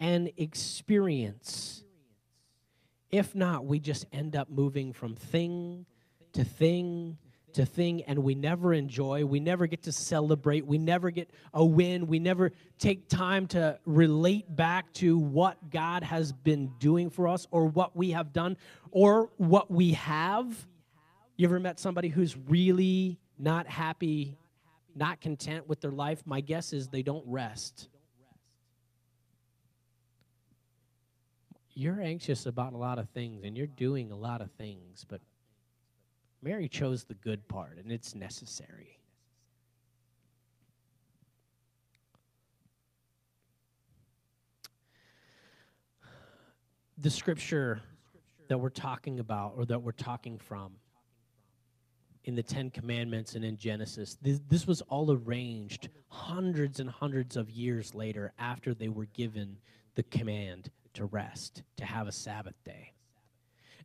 and 0.00 0.30
experience. 0.36 1.84
If 3.10 3.34
not, 3.34 3.64
we 3.64 3.78
just 3.78 4.04
end 4.12 4.36
up 4.36 4.50
moving 4.50 4.92
from 4.92 5.14
thing 5.14 5.86
to 6.32 6.44
thing 6.44 7.18
to 7.54 7.66
thing 7.66 8.02
and 8.02 8.18
we 8.18 8.34
never 8.34 8.72
enjoy. 8.72 9.24
We 9.24 9.40
never 9.40 9.66
get 9.66 9.82
to 9.84 9.92
celebrate. 9.92 10.66
We 10.66 10.78
never 10.78 11.10
get 11.10 11.30
a 11.52 11.64
win. 11.64 12.06
We 12.06 12.18
never 12.18 12.52
take 12.78 13.08
time 13.08 13.46
to 13.48 13.78
relate 13.84 14.54
back 14.54 14.92
to 14.94 15.18
what 15.18 15.70
God 15.70 16.02
has 16.02 16.32
been 16.32 16.72
doing 16.78 17.10
for 17.10 17.28
us 17.28 17.46
or 17.50 17.66
what 17.66 17.96
we 17.96 18.10
have 18.10 18.32
done 18.32 18.56
or 18.90 19.30
what 19.36 19.70
we 19.70 19.92
have. 19.92 20.66
You 21.36 21.46
ever 21.46 21.60
met 21.60 21.78
somebody 21.78 22.08
who's 22.08 22.36
really 22.36 23.18
not 23.38 23.66
happy, 23.66 24.36
not 24.94 25.20
content 25.20 25.68
with 25.68 25.80
their 25.80 25.92
life? 25.92 26.22
My 26.26 26.40
guess 26.40 26.72
is 26.72 26.88
they 26.88 27.02
don't 27.02 27.24
rest. 27.26 27.88
You're 31.74 32.00
anxious 32.00 32.46
about 32.46 32.72
a 32.72 32.76
lot 32.76 32.98
of 32.98 33.08
things 33.10 33.44
and 33.44 33.56
you're 33.56 33.68
doing 33.68 34.10
a 34.10 34.16
lot 34.16 34.40
of 34.40 34.50
things, 34.52 35.06
but 35.08 35.20
Mary 36.42 36.68
chose 36.68 37.04
the 37.04 37.14
good 37.14 37.46
part, 37.48 37.78
and 37.78 37.90
it's 37.90 38.14
necessary. 38.14 38.98
The 46.98 47.10
scripture 47.10 47.80
that 48.48 48.58
we're 48.58 48.70
talking 48.70 49.20
about, 49.20 49.54
or 49.56 49.64
that 49.66 49.82
we're 49.82 49.92
talking 49.92 50.38
from, 50.38 50.72
in 52.24 52.34
the 52.34 52.42
Ten 52.42 52.70
Commandments 52.70 53.34
and 53.34 53.44
in 53.44 53.56
Genesis, 53.56 54.16
this, 54.20 54.40
this 54.48 54.66
was 54.66 54.80
all 54.82 55.10
arranged 55.12 55.88
hundreds 56.08 56.80
and 56.80 56.90
hundreds 56.90 57.36
of 57.36 57.50
years 57.50 57.94
later 57.94 58.32
after 58.38 58.74
they 58.74 58.88
were 58.88 59.06
given 59.06 59.56
the 59.94 60.02
command 60.04 60.70
to 60.94 61.06
rest, 61.06 61.62
to 61.76 61.84
have 61.84 62.06
a 62.06 62.12
Sabbath 62.12 62.62
day 62.64 62.92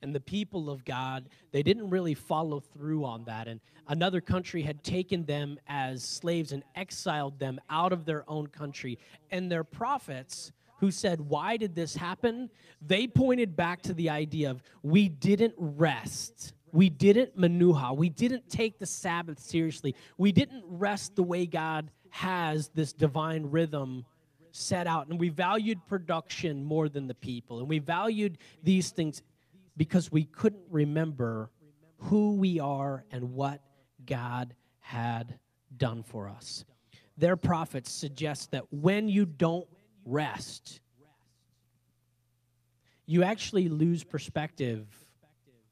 and 0.04 0.14
the 0.14 0.20
people 0.20 0.70
of 0.70 0.86
God, 0.86 1.30
they 1.52 1.64
didn't 1.64 1.90
really 1.90 2.14
follow 2.14 2.60
through 2.60 3.06
on 3.06 3.24
that. 3.26 3.48
And 3.48 3.60
another 3.88 4.22
country 4.22 4.62
had 4.62 4.84
taken 4.84 5.26
them 5.26 5.58
as 5.68 6.04
slaves 6.04 6.52
and 6.52 6.64
exiled 6.76 7.40
them 7.40 7.60
out 7.70 7.94
of 7.94 8.06
their 8.06 8.30
own 8.30 8.48
country. 8.48 9.00
And 9.32 9.52
their 9.52 9.64
prophets, 9.64 10.52
who 10.80 10.92
said, 10.92 11.22
Why 11.22 11.56
did 11.56 11.74
this 11.74 11.96
happen? 11.96 12.50
They 12.86 13.08
pointed 13.08 13.56
back 13.56 13.82
to 13.84 13.94
the 13.94 14.10
idea 14.10 14.52
of 14.52 14.62
we 14.84 15.08
didn't 15.08 15.54
rest. 15.58 16.54
We 16.74 16.90
didn't 16.90 17.38
manuha. 17.38 17.96
We 17.96 18.10
didn't 18.10 18.50
take 18.50 18.80
the 18.80 18.86
Sabbath 18.86 19.40
seriously. 19.40 19.96
We 20.18 20.34
didn't 20.34 20.64
rest 20.68 21.16
the 21.16 21.24
way 21.24 21.46
God 21.46 21.90
has 22.10 22.70
this 22.70 22.92
divine 22.92 23.46
rhythm 23.50 24.06
set 24.52 24.86
out. 24.86 25.08
And 25.08 25.20
we 25.20 25.30
valued 25.30 25.80
production 25.88 26.64
more 26.64 26.90
than 26.90 27.08
the 27.08 27.16
people. 27.16 27.60
And 27.60 27.70
we 27.70 27.80
valued 27.80 28.38
these 28.62 28.92
things 28.92 29.22
because 29.76 30.12
we 30.12 30.26
couldn't 30.26 30.66
remember 30.70 31.50
who 31.98 32.36
we 32.36 32.60
are 32.60 33.06
and 33.12 33.34
what 33.34 33.62
God 34.06 34.56
had 34.80 35.40
done 35.76 36.04
for 36.04 36.30
us. 36.30 36.66
Their 37.18 37.38
prophets 37.38 37.92
suggest 37.92 38.52
that 38.52 38.72
when 38.72 39.08
you 39.08 39.26
don't 39.26 39.68
rest, 40.06 40.82
you 43.06 43.24
actually 43.24 43.70
lose 43.70 44.04
perspective 44.04 44.88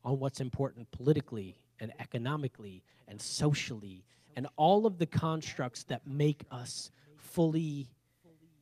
on 0.03 0.19
what's 0.19 0.39
important 0.39 0.89
politically 0.91 1.59
and 1.79 1.91
economically 1.99 2.83
and 3.07 3.21
socially 3.21 4.03
and 4.35 4.47
all 4.55 4.85
of 4.85 4.97
the 4.97 5.05
constructs 5.05 5.83
that 5.85 6.07
make 6.07 6.43
us 6.51 6.91
fully 7.17 7.89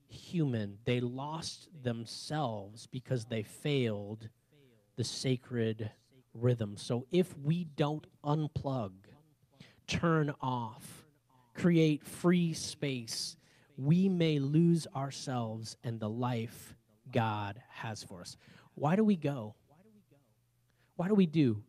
human. 0.08 0.78
They 0.86 1.00
lost 1.00 1.70
themselves 1.84 2.88
because 2.88 3.26
they 3.26 3.44
failed 3.44 4.30
the 5.00 5.06
sacred 5.06 5.90
rhythm. 6.34 6.76
So 6.76 7.08
if 7.10 7.34
we 7.38 7.64
don't 7.78 8.06
unplug, 8.22 8.92
turn 9.88 10.34
off, 10.42 11.06
create 11.54 12.04
free 12.04 12.52
space, 12.52 13.38
we 13.78 14.10
may 14.10 14.40
lose 14.40 14.88
ourselves 14.94 15.78
and 15.86 16.02
the 16.02 16.10
life 16.10 16.76
God 17.14 17.62
has 17.70 18.04
for 18.04 18.20
us. 18.20 18.36
Why 18.76 18.98
do 18.98 19.06
we 19.06 19.16
go? 19.16 19.56
Why 20.98 21.08
do 21.08 21.16
we 21.16 21.28
do? 21.28 21.64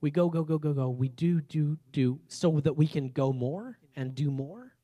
We 0.00 0.12
go, 0.12 0.28
go, 0.28 0.44
go, 0.44 0.58
go, 0.58 0.74
go. 0.74 0.90
We 0.90 1.08
do, 1.08 1.40
do, 1.40 1.76
do, 1.90 2.20
so 2.28 2.60
that 2.60 2.74
we 2.74 2.86
can 2.86 3.08
go 3.08 3.32
more 3.32 3.80
and 3.96 4.14
do 4.14 4.30
more. 4.30 4.74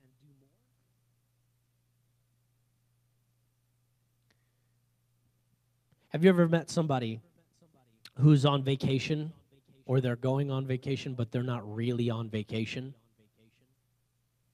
Have 6.09 6.25
you 6.25 6.31
ever 6.31 6.49
met 6.49 6.69
somebody 6.69 7.21
who's 8.18 8.44
on 8.44 8.62
vacation 8.62 9.33
or 9.87 10.00
they're 10.00 10.16
going 10.16 10.50
on 10.50 10.66
vacation, 10.66 11.14
but 11.14 11.31
they're 11.31 11.42
not 11.42 11.62
really 11.74 12.11
on 12.11 12.31
vacation. 12.31 12.94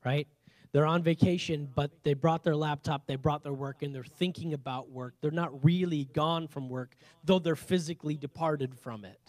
Right? 0.04 0.26
They're 0.72 0.86
on 0.86 1.02
vacation, 1.02 1.68
but 1.74 1.90
they 2.04 2.14
brought 2.14 2.44
their 2.44 2.56
laptop, 2.56 3.06
they 3.06 3.16
brought 3.16 3.42
their 3.42 3.52
work, 3.52 3.82
and 3.82 3.94
they're 3.94 4.04
thinking 4.04 4.54
about 4.54 4.88
work. 4.90 5.14
They're 5.20 5.30
not 5.30 5.64
really 5.64 6.04
gone 6.12 6.46
from 6.46 6.68
work, 6.68 6.94
though 7.24 7.40
they're 7.40 7.56
physically 7.56 8.16
departed 8.16 8.78
from 8.78 9.04
it. 9.04 9.20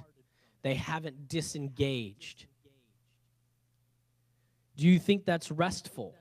They 0.62 0.76
haven't 0.76 1.28
disengaged. 1.28 2.46
Do 4.78 4.88
you 4.88 5.00
think 5.00 5.26
that's 5.26 5.52
restful? 5.52 6.16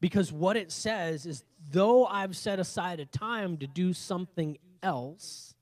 Because 0.00 0.32
what 0.32 0.56
it 0.56 0.72
says 0.72 1.26
is, 1.26 1.44
though 1.70 2.04
I've 2.06 2.36
set 2.36 2.58
aside 2.58 2.98
a 2.98 3.06
time 3.06 3.56
to 3.58 3.68
do 3.68 3.92
something 3.92 4.58
else, 4.82 5.54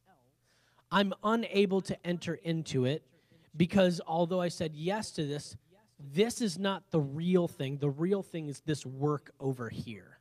I'm 0.92 1.12
unable 1.22 1.80
to 1.82 2.06
enter 2.06 2.34
into 2.34 2.84
it 2.84 3.04
because 3.56 4.00
although 4.06 4.40
I 4.40 4.48
said 4.48 4.72
yes 4.74 5.10
to 5.12 5.24
this, 5.24 5.56
this 6.12 6.40
is 6.40 6.58
not 6.58 6.90
the 6.90 7.00
real 7.00 7.46
thing. 7.46 7.78
The 7.78 7.90
real 7.90 8.22
thing 8.22 8.48
is 8.48 8.60
this 8.60 8.84
work 8.86 9.30
over 9.38 9.68
here. 9.68 10.18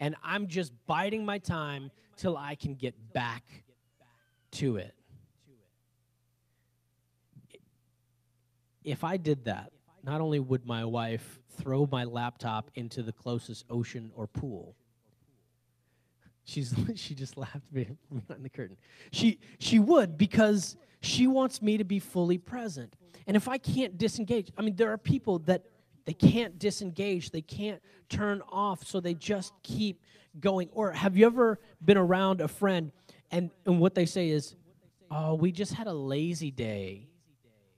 And 0.00 0.16
I'm 0.22 0.48
just 0.48 0.72
biding 0.86 1.24
my 1.24 1.38
time 1.38 1.90
till 2.16 2.36
I 2.36 2.56
can 2.56 2.74
get 2.74 2.94
back 3.12 3.44
to 4.52 4.76
it. 4.76 4.94
If 8.82 9.02
I 9.04 9.16
did 9.16 9.46
that, 9.46 9.72
not 10.02 10.20
only 10.20 10.38
would 10.38 10.66
my 10.66 10.84
wife 10.84 11.38
throw 11.56 11.88
my 11.90 12.04
laptop 12.04 12.70
into 12.74 13.02
the 13.02 13.12
closest 13.12 13.64
ocean 13.70 14.10
or 14.14 14.26
pool, 14.26 14.76
She's 16.44 16.74
she 16.94 17.14
just 17.14 17.36
laughed 17.36 17.62
behind 17.72 17.98
the 18.40 18.50
curtain. 18.50 18.76
She 19.12 19.38
she 19.58 19.78
would 19.78 20.16
because 20.18 20.76
She 21.04 21.26
wants 21.26 21.60
me 21.60 21.76
to 21.76 21.84
be 21.84 21.98
fully 21.98 22.38
present. 22.38 22.96
And 23.26 23.36
if 23.36 23.46
I 23.46 23.58
can't 23.58 23.98
disengage, 23.98 24.50
I 24.56 24.62
mean, 24.62 24.74
there 24.76 24.90
are 24.90 24.98
people 24.98 25.38
that 25.40 25.66
they 26.06 26.14
can't 26.14 26.58
disengage, 26.58 27.30
they 27.30 27.42
can't 27.42 27.80
turn 28.08 28.42
off, 28.50 28.86
so 28.86 29.00
they 29.00 29.14
just 29.14 29.52
keep 29.62 30.02
going. 30.40 30.68
Or 30.72 30.92
have 30.92 31.16
you 31.16 31.26
ever 31.26 31.58
been 31.84 31.98
around 31.98 32.40
a 32.40 32.48
friend 32.48 32.90
and, 33.30 33.50
and 33.66 33.80
what 33.80 33.94
they 33.94 34.06
say 34.06 34.30
is, 34.30 34.54
oh, 35.10 35.34
we 35.34 35.52
just 35.52 35.74
had 35.74 35.86
a 35.86 35.92
lazy 35.92 36.50
day. 36.50 37.08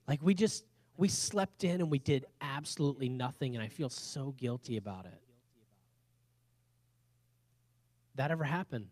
Like 0.07 0.22
we 0.22 0.33
just, 0.35 0.64
we 0.96 1.09
slept 1.09 1.64
in 1.64 1.81
and 1.81 1.90
we 1.90 1.98
did 1.98 2.26
absolutely 2.40 3.09
nothing, 3.09 3.57
and 3.57 3.64
I 3.64 3.68
feel 3.68 3.88
so 3.88 4.35
guilty 4.37 4.76
about 4.76 5.07
it. 5.07 5.20
That 8.16 8.31
ever 8.31 8.44
happened? 8.44 8.88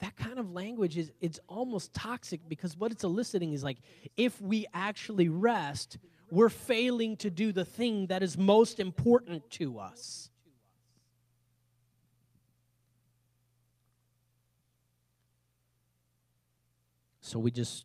that 0.00 0.16
kind 0.16 0.38
of 0.38 0.50
language 0.50 0.96
is 0.96 1.12
it's 1.20 1.38
almost 1.46 1.92
toxic 1.92 2.40
because 2.48 2.76
what 2.76 2.90
it's 2.90 3.04
eliciting 3.04 3.52
is 3.52 3.62
like 3.62 3.76
if 4.16 4.40
we 4.40 4.66
actually 4.72 5.28
rest 5.28 5.98
we're 6.30 6.48
failing 6.48 7.16
to 7.18 7.30
do 7.30 7.52
the 7.52 7.64
thing 7.64 8.06
that 8.06 8.22
is 8.22 8.38
most 8.38 8.78
important 8.78 9.50
to 9.50 9.78
us. 9.78 10.30
So 17.20 17.38
we 17.38 17.50
just 17.50 17.84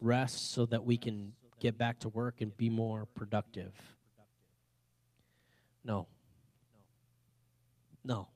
rest 0.00 0.52
so 0.52 0.66
that 0.66 0.84
we 0.84 0.96
can 0.96 1.32
get 1.60 1.76
back 1.76 2.00
to 2.00 2.08
work 2.08 2.40
and 2.40 2.56
be 2.56 2.70
more 2.70 3.06
productive. 3.14 3.72
No. 5.84 6.06
No 8.04 8.28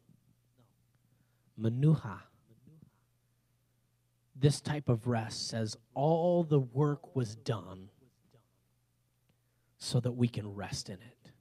manuha 1.59 2.21
this 4.43 4.61
type 4.61 4.89
of 4.89 5.07
rest 5.07 5.49
says 5.49 5.77
all 5.95 6.43
the 6.43 6.59
work 6.59 7.15
was 7.15 7.37
done 7.37 7.89
so 9.79 10.01
that 10.01 10.13
we 10.13 10.29
can 10.29 10.55
rest 10.55 10.89
in 10.89 10.97
it, 10.97 11.33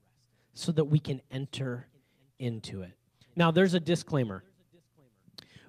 so 0.54 0.72
that 0.72 0.86
we 0.86 1.00
can 1.00 1.20
enter 1.32 1.88
into 2.40 2.84
it. 2.84 2.94
Now, 3.36 3.50
there's 3.52 3.74
a 3.74 3.80
disclaimer. 3.80 4.44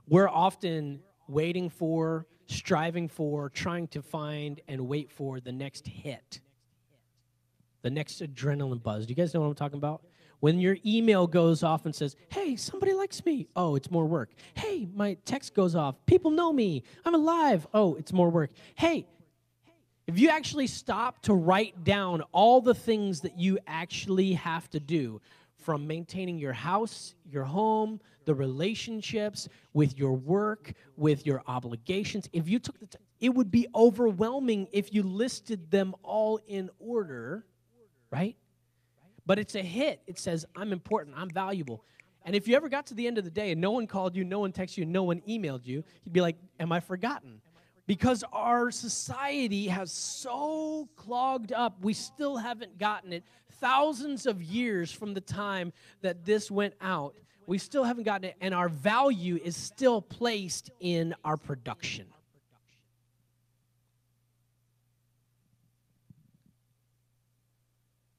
We're 0.06 0.28
often 0.28 1.00
waiting 1.26 1.70
for, 1.70 2.26
striving 2.46 3.08
for, 3.08 3.48
trying 3.48 3.88
to 3.88 4.02
find, 4.02 4.60
and 4.68 4.86
wait 4.88 5.10
for 5.10 5.40
the 5.40 5.52
next 5.52 5.86
hit, 5.86 6.40
the 7.80 7.90
next 7.90 8.20
adrenaline 8.20 8.82
buzz. 8.82 9.06
Do 9.06 9.12
you 9.12 9.16
guys 9.16 9.32
know 9.32 9.40
what 9.40 9.46
I'm 9.46 9.54
talking 9.54 9.78
about? 9.78 10.02
When 10.42 10.58
your 10.58 10.76
email 10.84 11.28
goes 11.28 11.62
off 11.62 11.84
and 11.84 11.94
says, 11.94 12.16
hey, 12.28 12.56
somebody 12.56 12.94
likes 12.94 13.24
me, 13.24 13.46
oh, 13.54 13.76
it's 13.76 13.92
more 13.92 14.06
work. 14.06 14.30
Hey, 14.54 14.88
my 14.92 15.16
text 15.24 15.54
goes 15.54 15.76
off, 15.76 15.94
people 16.04 16.32
know 16.32 16.52
me, 16.52 16.82
I'm 17.04 17.14
alive, 17.14 17.64
oh, 17.72 17.94
it's 17.94 18.12
more 18.12 18.28
work. 18.28 18.50
Hey, 18.74 19.06
if 20.08 20.18
you 20.18 20.30
actually 20.30 20.66
stop 20.66 21.22
to 21.22 21.34
write 21.34 21.84
down 21.84 22.22
all 22.32 22.60
the 22.60 22.74
things 22.74 23.20
that 23.20 23.38
you 23.38 23.56
actually 23.68 24.32
have 24.32 24.68
to 24.70 24.80
do, 24.80 25.20
from 25.62 25.86
maintaining 25.86 26.38
your 26.38 26.52
house, 26.52 27.14
your 27.30 27.44
home, 27.44 28.00
the 28.24 28.34
relationships, 28.34 29.48
with 29.74 29.96
your 29.96 30.14
work, 30.14 30.72
with 30.96 31.24
your 31.24 31.40
obligations, 31.46 32.28
if 32.32 32.48
you 32.48 32.58
took 32.58 32.80
the 32.80 32.86
time, 32.86 33.02
it 33.20 33.32
would 33.32 33.52
be 33.52 33.68
overwhelming 33.76 34.66
if 34.72 34.92
you 34.92 35.04
listed 35.04 35.70
them 35.70 35.94
all 36.02 36.40
in 36.48 36.68
order, 36.80 37.46
right? 38.10 38.34
But 39.26 39.38
it's 39.38 39.54
a 39.54 39.62
hit. 39.62 40.00
It 40.06 40.18
says, 40.18 40.44
I'm 40.56 40.72
important, 40.72 41.16
I'm 41.16 41.30
valuable. 41.30 41.84
And 42.24 42.36
if 42.36 42.46
you 42.46 42.56
ever 42.56 42.68
got 42.68 42.86
to 42.86 42.94
the 42.94 43.06
end 43.06 43.18
of 43.18 43.24
the 43.24 43.30
day 43.30 43.52
and 43.52 43.60
no 43.60 43.70
one 43.72 43.86
called 43.86 44.16
you, 44.16 44.24
no 44.24 44.40
one 44.40 44.52
texted 44.52 44.78
you, 44.78 44.84
no 44.86 45.02
one 45.02 45.20
emailed 45.28 45.66
you, 45.66 45.84
you'd 46.04 46.12
be 46.12 46.20
like, 46.20 46.36
Am 46.60 46.72
I 46.72 46.80
forgotten? 46.80 47.40
Because 47.86 48.24
our 48.32 48.70
society 48.70 49.66
has 49.66 49.90
so 49.90 50.88
clogged 50.96 51.52
up, 51.52 51.76
we 51.82 51.94
still 51.94 52.36
haven't 52.36 52.78
gotten 52.78 53.12
it. 53.12 53.24
Thousands 53.60 54.26
of 54.26 54.42
years 54.42 54.92
from 54.92 55.14
the 55.14 55.20
time 55.20 55.72
that 56.00 56.24
this 56.24 56.50
went 56.50 56.74
out, 56.80 57.16
we 57.46 57.58
still 57.58 57.82
haven't 57.82 58.04
gotten 58.04 58.28
it, 58.28 58.36
and 58.40 58.54
our 58.54 58.68
value 58.68 59.38
is 59.42 59.56
still 59.56 60.00
placed 60.00 60.70
in 60.78 61.14
our 61.24 61.36
production. 61.36 62.06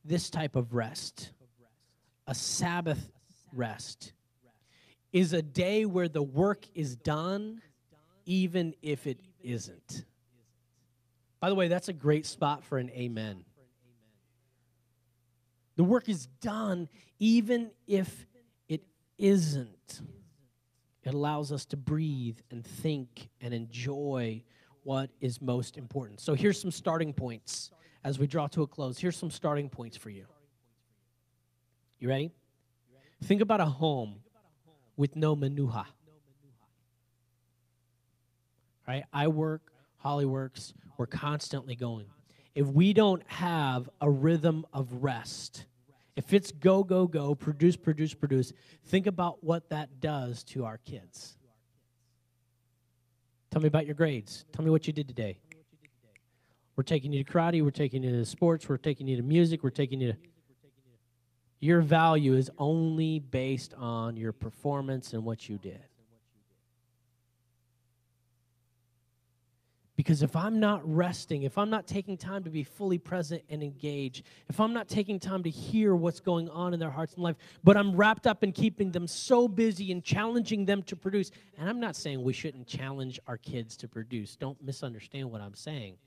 This 0.04 0.30
type 0.30 0.56
of 0.56 0.74
rest, 0.74 1.32
a 2.28 2.36
Sabbath 2.36 3.12
rest, 3.54 4.14
is 5.12 5.34
a 5.34 5.42
day 5.42 5.86
where 5.86 6.08
the 6.08 6.24
work 6.24 6.66
is 6.74 6.96
done, 6.96 7.62
even 8.26 8.74
if 8.82 9.08
it 9.08 9.20
isn't. 9.42 10.06
By 11.40 11.50
the 11.50 11.56
way, 11.56 11.68
that's 11.68 11.90
a 11.90 11.94
great 11.94 12.26
spot 12.26 12.64
for 12.64 12.78
an 12.78 12.90
amen. 12.92 13.44
The 15.76 15.84
work 15.84 16.08
is 16.08 16.28
done, 16.42 16.88
even 17.20 17.72
if 17.88 18.26
it 18.68 18.84
isn't. 19.18 20.02
It 21.04 21.14
allows 21.14 21.52
us 21.52 21.66
to 21.68 21.78
breathe 21.78 22.40
and 22.50 22.66
think 22.66 23.30
and 23.42 23.54
enjoy 23.54 24.44
what 24.84 25.10
is 25.20 25.42
most 25.42 25.78
important. 25.78 26.22
So 26.22 26.34
here's 26.34 26.60
some 26.60 26.72
starting 26.72 27.14
points 27.14 27.72
as 28.04 28.20
we 28.20 28.28
draw 28.28 28.48
to 28.48 28.64
a 28.64 28.68
close, 28.68 28.98
here's 29.00 29.18
some 29.18 29.32
starting 29.32 29.70
points 29.70 29.98
for 29.98 30.10
you. 30.10 30.26
You 32.00 32.10
ready? 32.10 32.32
Think 33.24 33.42
about 33.42 33.62
a 33.62 33.66
home 33.66 34.16
with 34.98 35.16
no 35.16 35.36
manuha. 35.36 35.86
Right? 38.88 39.06
I 39.14 39.30
work, 39.30 39.72
Holly 39.98 40.26
works, 40.26 40.74
we're 40.98 41.06
constantly 41.06 41.76
going. 41.76 42.08
If 42.54 42.68
we 42.68 42.94
don't 42.94 43.24
have 43.28 43.90
a 44.02 44.10
rhythm 44.10 44.66
of 44.74 45.04
rest, 45.04 45.66
if 46.16 46.34
it's 46.34 46.52
go, 46.52 46.84
go, 46.84 47.08
go, 47.08 47.34
produce, 47.34 47.76
produce, 47.76 48.14
produce, 48.14 48.54
think 48.86 49.08
about 49.08 49.44
what 49.44 49.70
that 49.70 50.00
does 50.00 50.44
to 50.46 50.66
our 50.66 50.78
kids. 50.78 51.38
Tell 53.50 53.62
me 53.62 53.68
about 53.68 53.86
your 53.86 53.96
grades. 53.96 54.46
Tell 54.52 54.66
me 54.66 54.72
what 54.72 54.86
you 54.88 54.94
did 54.94 55.08
today. 55.08 55.38
We're 56.76 56.84
taking 56.84 57.14
you 57.14 57.24
to 57.24 57.32
karate. 57.32 57.64
We're 57.64 57.72
taking 57.72 58.04
you 58.04 58.12
to 58.12 58.26
sports. 58.26 58.68
We're 58.68 58.78
taking 58.78 59.08
you 59.08 59.18
to 59.18 59.24
music. 59.24 59.64
We're 59.64 59.70
taking 59.70 60.02
you 60.02 60.14
to. 60.14 60.18
Your 61.60 61.82
value 61.82 62.34
is 62.34 62.52
only 62.58 63.20
based 63.20 63.74
on 63.76 64.18
your 64.18 64.34
performance 64.34 65.14
and 65.14 65.24
what 65.24 65.48
you 65.48 65.58
did. 65.58 65.80
Because 69.96 70.24
if 70.24 70.36
I'm 70.36 70.60
not 70.60 70.82
resting, 70.84 71.44
if 71.44 71.58
I'm 71.58 71.70
not 71.70 71.88
taking 71.88 72.18
time 72.18 72.44
to 72.44 72.50
be 72.50 72.64
fully 72.64 72.98
present 72.98 73.44
and 73.50 73.62
engaged, 73.62 74.26
if 74.50 74.60
I'm 74.60 74.74
not 74.74 74.90
taking 74.90 75.20
time 75.20 75.44
to 75.44 75.50
hear 75.52 75.96
what's 75.96 76.20
going 76.20 76.50
on 76.50 76.74
in 76.74 76.80
their 76.80 76.90
hearts 76.90 77.14
and 77.14 77.24
life, 77.24 77.36
but 77.64 77.78
I'm 77.78 77.96
wrapped 77.96 78.26
up 78.26 78.44
in 78.44 78.52
keeping 78.52 78.92
them 78.92 79.06
so 79.06 79.48
busy 79.48 79.92
and 79.92 80.04
challenging 80.04 80.66
them 80.66 80.82
to 80.84 80.96
produce, 80.96 81.30
and 81.58 81.70
I'm 81.70 81.80
not 81.80 81.96
saying 81.96 82.24
we 82.24 82.34
shouldn't 82.34 82.68
challenge 82.68 83.20
our 83.28 83.38
kids 83.38 83.78
to 83.78 83.88
produce. 83.88 84.36
Don't 84.36 84.62
misunderstand 84.64 85.32
what 85.32 85.42
I'm 85.42 85.56
saying 85.56 85.98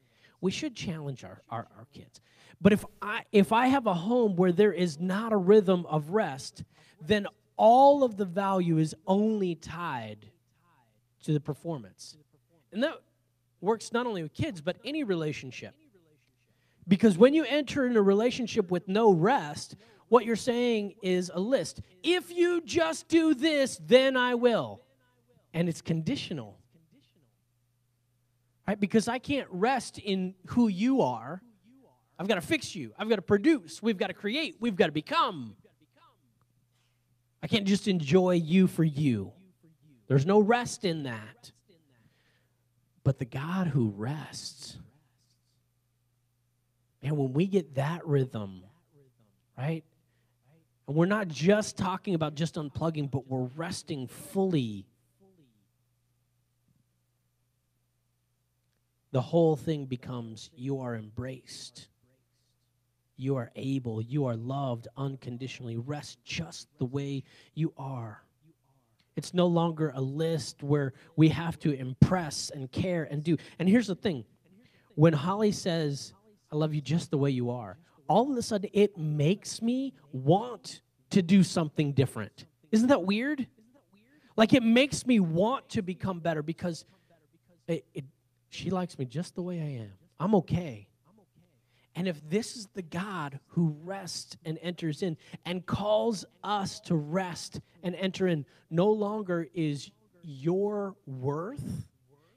we 0.40 0.50
should 0.50 0.74
challenge 0.74 1.24
our, 1.24 1.42
our, 1.50 1.66
our 1.76 1.86
kids. 1.92 2.20
But 2.60 2.72
if 2.72 2.84
I 3.02 3.22
if 3.32 3.52
I 3.52 3.66
have 3.66 3.86
a 3.86 3.94
home 3.94 4.36
where 4.36 4.52
there 4.52 4.72
is 4.72 4.98
not 4.98 5.32
a 5.32 5.36
rhythm 5.36 5.84
of 5.86 6.10
rest, 6.10 6.64
then 7.00 7.26
all 7.56 8.02
of 8.04 8.16
the 8.16 8.24
value 8.24 8.78
is 8.78 8.94
only 9.06 9.54
tied 9.54 10.30
to 11.24 11.32
the 11.32 11.40
performance. 11.40 12.16
And 12.72 12.82
that 12.82 13.00
works 13.60 13.92
not 13.92 14.06
only 14.06 14.22
with 14.22 14.34
kids, 14.34 14.60
but 14.60 14.76
any 14.84 15.04
relationship. 15.04 15.74
Because 16.88 17.18
when 17.18 17.34
you 17.34 17.44
enter 17.44 17.86
in 17.86 17.96
a 17.96 18.02
relationship 18.02 18.70
with 18.70 18.86
no 18.86 19.10
rest, 19.12 19.76
what 20.08 20.24
you're 20.24 20.36
saying 20.36 20.94
is 21.02 21.30
a 21.34 21.40
list. 21.40 21.80
If 22.02 22.30
you 22.30 22.62
just 22.64 23.08
do 23.08 23.34
this, 23.34 23.80
then 23.86 24.16
I 24.16 24.34
will. 24.34 24.82
And 25.52 25.68
it's 25.68 25.82
conditional. 25.82 26.58
Right? 28.66 28.78
Because 28.78 29.08
I 29.08 29.18
can't 29.18 29.48
rest 29.50 29.98
in 29.98 30.34
who 30.46 30.68
you 30.68 31.02
are. 31.02 31.42
I've 32.18 32.28
got 32.28 32.36
to 32.36 32.40
fix 32.40 32.74
you. 32.74 32.92
I've 32.98 33.08
got 33.08 33.16
to 33.16 33.22
produce. 33.22 33.82
We've 33.82 33.98
got 33.98 34.08
to 34.08 34.14
create. 34.14 34.56
We've 34.58 34.74
got 34.74 34.86
to 34.86 34.92
become. 34.92 35.54
I 37.42 37.46
can't 37.46 37.66
just 37.66 37.86
enjoy 37.86 38.34
you 38.34 38.66
for 38.66 38.84
you. 38.84 39.32
There's 40.08 40.26
no 40.26 40.40
rest 40.40 40.84
in 40.84 41.04
that. 41.04 41.52
But 43.04 43.18
the 43.18 43.24
God 43.24 43.68
who 43.68 43.90
rests, 43.90 44.78
and 47.02 47.16
when 47.16 47.32
we 47.34 47.46
get 47.46 47.76
that 47.76 48.04
rhythm, 48.04 48.64
right? 49.56 49.84
And 50.88 50.96
we're 50.96 51.06
not 51.06 51.28
just 51.28 51.76
talking 51.76 52.14
about 52.14 52.34
just 52.34 52.56
unplugging, 52.56 53.10
but 53.10 53.28
we're 53.28 53.48
resting 53.54 54.08
fully 54.08 54.86
the 59.12 59.20
whole 59.20 59.56
thing 59.56 59.86
becomes 59.86 60.50
you 60.54 60.80
are 60.80 60.94
embraced. 60.94 61.88
You 63.16 63.36
are 63.36 63.50
able, 63.56 64.02
you 64.02 64.26
are 64.26 64.36
loved 64.36 64.88
unconditionally. 64.96 65.76
Rest 65.76 66.18
just 66.24 66.68
the 66.78 66.84
way 66.84 67.24
you 67.54 67.72
are. 67.78 68.22
It's 69.16 69.32
no 69.32 69.46
longer 69.46 69.92
a 69.94 70.00
list 70.00 70.62
where 70.62 70.92
we 71.16 71.30
have 71.30 71.58
to 71.60 71.72
impress 71.72 72.50
and 72.50 72.70
care 72.70 73.08
and 73.10 73.24
do. 73.24 73.38
And 73.58 73.68
here's 73.68 73.86
the 73.86 73.94
thing 73.94 74.24
when 74.94 75.14
Holly 75.14 75.52
says, 75.52 76.12
I 76.52 76.56
love 76.56 76.74
you 76.74 76.80
just 76.82 77.10
the 77.10 77.18
way 77.18 77.30
you 77.30 77.50
are, 77.50 77.78
all 78.08 78.30
of 78.30 78.36
a 78.36 78.42
sudden 78.42 78.70
it 78.72 78.98
makes 78.98 79.62
me 79.62 79.94
want 80.12 80.82
to 81.10 81.22
do 81.22 81.42
something 81.42 81.92
different. 81.92 82.46
Isn't 82.70 82.88
that 82.88 83.04
weird? 83.04 83.46
Like 84.36 84.52
it 84.52 84.62
makes 84.62 85.06
me 85.06 85.20
want 85.20 85.70
to 85.70 85.82
become 85.82 86.20
better 86.20 86.42
because 86.42 86.84
it, 87.68 87.86
it, 87.94 88.04
she 88.56 88.70
likes 88.70 88.98
me 88.98 89.04
just 89.04 89.34
the 89.34 89.42
way 89.42 89.60
I 89.60 89.82
am. 89.82 89.92
I'm 90.18 90.34
okay. 90.36 90.88
And 91.94 92.06
if 92.06 92.20
this 92.28 92.56
is 92.56 92.68
the 92.74 92.82
God 92.82 93.40
who 93.48 93.74
rests 93.82 94.36
and 94.44 94.58
enters 94.60 95.02
in 95.02 95.16
and 95.46 95.64
calls 95.64 96.26
us 96.44 96.78
to 96.80 96.94
rest 96.94 97.60
and 97.82 97.94
enter 97.94 98.26
in, 98.28 98.44
no 98.68 98.90
longer 98.90 99.48
is 99.54 99.90
your 100.22 100.94
worth, 101.06 101.86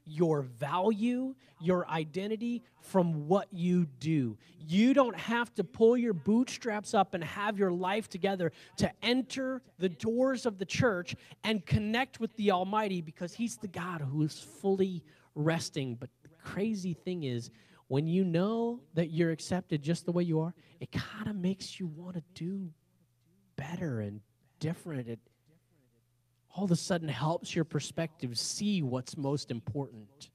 your 0.09 0.41
value, 0.41 1.35
your 1.59 1.87
identity 1.87 2.63
from 2.81 3.27
what 3.27 3.47
you 3.51 3.85
do. 3.99 4.37
You 4.67 4.93
don't 4.93 5.15
have 5.15 5.53
to 5.55 5.63
pull 5.63 5.97
your 5.97 6.13
bootstraps 6.13 6.93
up 6.93 7.13
and 7.13 7.23
have 7.23 7.57
your 7.57 7.71
life 7.71 8.09
together 8.09 8.51
to 8.77 8.91
enter 9.03 9.61
the 9.77 9.89
doors 9.89 10.45
of 10.45 10.57
the 10.57 10.65
church 10.65 11.15
and 11.43 11.65
connect 11.65 12.19
with 12.19 12.35
the 12.35 12.51
Almighty 12.51 13.01
because 13.01 13.33
He's 13.33 13.57
the 13.57 13.67
God 13.67 14.01
who 14.01 14.23
is 14.23 14.39
fully 14.39 15.03
resting. 15.35 15.95
But 15.95 16.09
the 16.23 16.29
crazy 16.43 16.93
thing 16.93 17.23
is, 17.23 17.49
when 17.87 18.07
you 18.07 18.23
know 18.23 18.81
that 18.93 19.09
you're 19.09 19.31
accepted 19.31 19.81
just 19.81 20.05
the 20.05 20.11
way 20.11 20.23
you 20.23 20.39
are, 20.41 20.53
it 20.79 20.91
kind 20.91 21.27
of 21.27 21.35
makes 21.35 21.79
you 21.79 21.87
want 21.87 22.15
to 22.15 22.23
do 22.35 22.69
better 23.55 24.01
and 24.01 24.21
different. 24.59 25.07
It 25.07 25.19
all 26.55 26.65
of 26.65 26.71
a 26.71 26.75
sudden 26.75 27.07
helps 27.07 27.55
your 27.55 27.65
perspective 27.65 28.37
see 28.37 28.81
what's 28.81 29.17
most 29.17 29.51
important. 29.51 30.29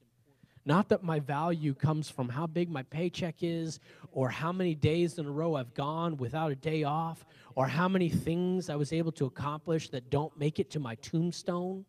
Not 0.67 0.89
that 0.89 1.03
my 1.03 1.19
value 1.19 1.75
comes 1.75 2.09
from 2.09 2.27
how 2.27 2.47
big 2.47 2.69
my 2.71 2.81
paycheck 2.83 3.35
is, 3.41 3.79
or 4.11 4.29
how 4.29 4.51
many 4.51 4.73
days 4.73 5.19
in 5.19 5.27
a 5.27 5.31
row 5.31 5.55
I've 5.55 5.75
gone 5.75 6.17
without 6.17 6.51
a 6.51 6.55
day 6.55 6.83
off, 6.83 7.23
or 7.53 7.67
how 7.67 7.87
many 7.87 8.09
things 8.09 8.69
I 8.69 8.75
was 8.75 8.91
able 8.91 9.11
to 9.13 9.25
accomplish 9.25 9.89
that 9.89 10.09
don't 10.09 10.35
make 10.39 10.59
it 10.59 10.71
to 10.71 10.79
my 10.79 10.95
tombstone, 10.95 11.85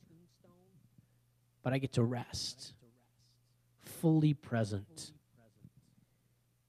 but 1.62 1.72
I 1.72 1.78
get 1.78 1.92
to 1.94 2.02
rest, 2.02 2.74
fully 3.80 4.34
present 4.34 5.12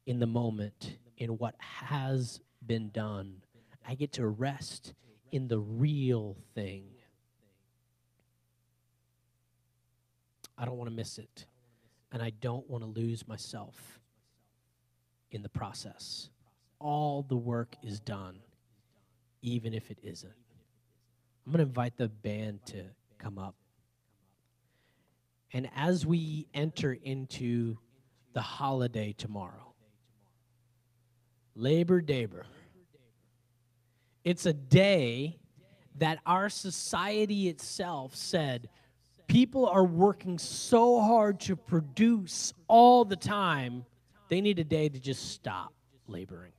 in 0.06 0.20
the 0.20 0.28
moment, 0.28 0.98
in 1.18 1.32
what 1.32 1.56
has 1.60 2.40
been 2.66 2.90
done. 2.92 3.42
I 3.86 3.96
get 3.96 4.14
to 4.14 4.28
rest 4.28 4.94
in 5.32 5.50
the 5.50 5.60
real 5.60 6.38
thing. 6.56 6.86
I 10.58 10.66
don't 10.66 10.78
want 10.78 10.90
to 10.90 10.96
miss 10.96 11.18
it. 11.18 11.46
And 12.12 12.22
I 12.22 12.32
don't 12.42 12.68
want 12.70 12.84
to 12.84 12.90
lose 12.90 13.28
myself 13.28 14.00
in 15.32 15.42
the 15.42 15.50
process. 15.50 16.30
All 16.80 17.24
the 17.24 17.36
work 17.36 17.76
is 17.84 18.00
done, 18.00 18.40
even 19.42 19.74
if 19.74 19.92
it 19.92 19.98
isn't. 20.02 20.32
I'm 21.46 21.52
going 21.52 21.64
to 21.64 21.68
invite 21.70 21.98
the 21.98 22.08
band 22.08 22.66
to 22.68 22.84
come 23.18 23.38
up. 23.38 23.56
And 25.54 25.70
as 25.76 26.06
we 26.06 26.48
enter 26.54 26.94
into 26.94 27.78
the 28.34 28.42
holiday 28.42 29.14
tomorrow, 29.18 29.74
Labor 31.58 32.02
Day. 32.02 32.28
It's 34.24 34.46
a 34.46 34.54
day 34.54 35.40
that 35.96 36.20
our 36.26 36.50
society 36.50 37.50
itself 37.50 38.16
said 38.16 38.70
people 39.28 39.68
are 39.68 39.84
working 39.84 40.38
so 40.38 41.00
hard 41.00 41.40
to 41.42 41.56
produce 41.56 42.54
all 42.68 43.06
the 43.06 43.16
time, 43.16 43.86
they 44.30 44.42
need 44.42 44.60
a 44.60 44.64
day 44.64 44.90
to 44.90 45.00
just 45.00 45.32
stop 45.32 45.74
laboring. 46.08 46.52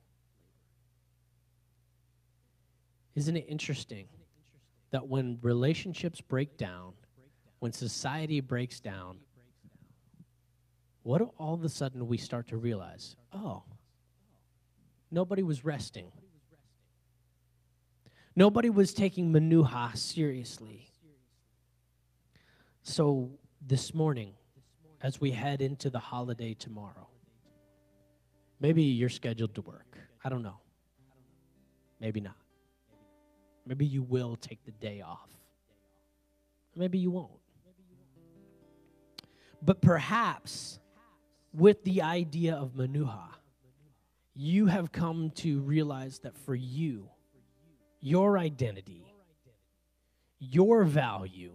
Isn't 3.14 3.36
it 3.36 3.46
interesting 3.48 4.06
that 4.90 5.06
when 5.06 5.38
relationships 5.42 6.20
break 6.20 6.56
down, 6.56 6.92
when 7.58 7.72
society 7.72 8.40
breaks 8.40 8.80
down, 8.80 9.18
what 11.02 11.22
all 11.38 11.54
of 11.54 11.64
a 11.64 11.68
sudden 11.68 12.06
we 12.06 12.16
start 12.16 12.48
to 12.48 12.56
realize? 12.56 13.16
Oh, 13.32 13.62
Nobody 15.10 15.42
was 15.42 15.64
resting. 15.64 16.12
Nobody 18.36 18.70
was 18.70 18.92
taking 18.92 19.32
Manuha 19.32 19.96
seriously. 19.96 20.87
So 22.88 23.28
this 23.60 23.92
morning, 23.92 24.32
as 25.02 25.20
we 25.20 25.30
head 25.30 25.60
into 25.60 25.90
the 25.90 25.98
holiday 25.98 26.54
tomorrow, 26.54 27.06
maybe 28.60 28.82
you're 28.82 29.10
scheduled 29.10 29.54
to 29.56 29.60
work. 29.60 29.98
I 30.24 30.30
don't 30.30 30.42
know. 30.42 30.58
Maybe 32.00 32.22
not. 32.22 32.38
Maybe 33.66 33.84
you 33.84 34.02
will 34.02 34.36
take 34.36 34.64
the 34.64 34.70
day 34.70 35.02
off. 35.02 35.28
Maybe 36.74 36.96
you 36.96 37.10
won't. 37.10 37.38
But 39.60 39.82
perhaps 39.82 40.80
with 41.52 41.84
the 41.84 42.00
idea 42.00 42.54
of 42.54 42.72
Manuha, 42.72 43.28
you 44.34 44.64
have 44.64 44.92
come 44.92 45.30
to 45.36 45.60
realize 45.60 46.20
that 46.20 46.38
for 46.38 46.54
you, 46.54 47.10
your 48.00 48.38
identity, 48.38 49.04
your 50.38 50.84
value, 50.84 51.54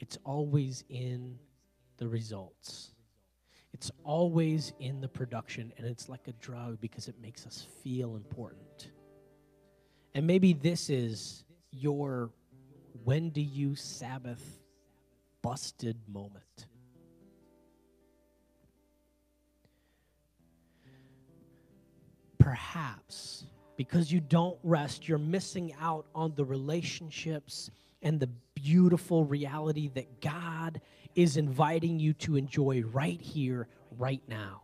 it's 0.00 0.18
always 0.24 0.84
in 0.88 1.38
the 1.96 2.08
results. 2.08 2.90
It's 3.72 3.90
always 4.04 4.72
in 4.78 5.00
the 5.00 5.08
production, 5.08 5.72
and 5.76 5.86
it's 5.86 6.08
like 6.08 6.28
a 6.28 6.32
drug 6.32 6.80
because 6.80 7.08
it 7.08 7.16
makes 7.20 7.46
us 7.46 7.66
feel 7.82 8.16
important. 8.16 8.90
And 10.14 10.26
maybe 10.26 10.52
this 10.52 10.90
is 10.90 11.44
your 11.70 12.30
when 13.02 13.30
do 13.30 13.40
you 13.40 13.74
Sabbath 13.74 14.60
busted 15.42 15.96
moment. 16.08 16.66
perhaps 22.44 23.46
because 23.76 24.12
you 24.12 24.20
don't 24.20 24.58
rest, 24.62 25.08
you're 25.08 25.18
missing 25.18 25.74
out 25.80 26.06
on 26.14 26.34
the 26.36 26.44
relationships 26.44 27.70
and 28.02 28.20
the 28.20 28.28
beautiful 28.54 29.24
reality 29.24 29.88
that 29.94 30.20
God 30.20 30.80
is 31.14 31.36
inviting 31.36 31.98
you 31.98 32.12
to 32.14 32.36
enjoy 32.36 32.82
right 32.82 33.20
here, 33.20 33.68
right 33.98 34.22
now. 34.28 34.62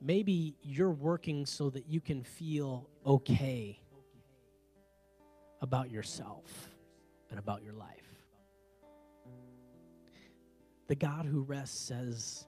Maybe 0.00 0.56
you're 0.62 0.90
working 0.90 1.46
so 1.46 1.70
that 1.70 1.88
you 1.88 2.00
can 2.00 2.22
feel 2.22 2.88
okay 3.04 3.80
about 5.60 5.90
yourself 5.90 6.68
and 7.30 7.38
about 7.38 7.62
your 7.62 7.72
life. 7.72 8.02
The 10.86 10.94
God 10.94 11.26
who 11.26 11.42
rests 11.42 11.78
says, 11.78 12.46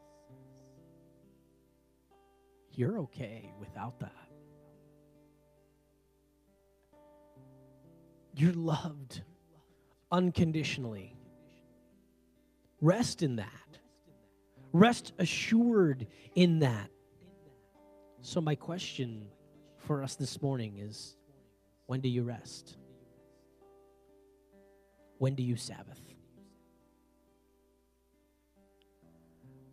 you're 2.73 3.01
okay 3.01 3.53
without 3.59 3.99
that. 3.99 4.28
You're 8.35 8.53
loved 8.53 9.23
unconditionally. 10.11 11.17
Rest 12.81 13.23
in 13.23 13.37
that. 13.37 13.79
Rest 14.73 15.13
assured 15.19 16.07
in 16.35 16.61
that. 16.61 16.91
So, 18.21 18.41
my 18.41 18.55
question 18.55 19.27
for 19.79 20.03
us 20.03 20.17
this 20.17 20.43
morning 20.43 20.79
is 20.79 21.17
when 21.87 22.01
do 22.01 22.09
you 22.09 22.23
rest? 22.23 22.77
When 25.19 25.35
do 25.35 25.43
you 25.43 25.57
Sabbath? 25.57 26.01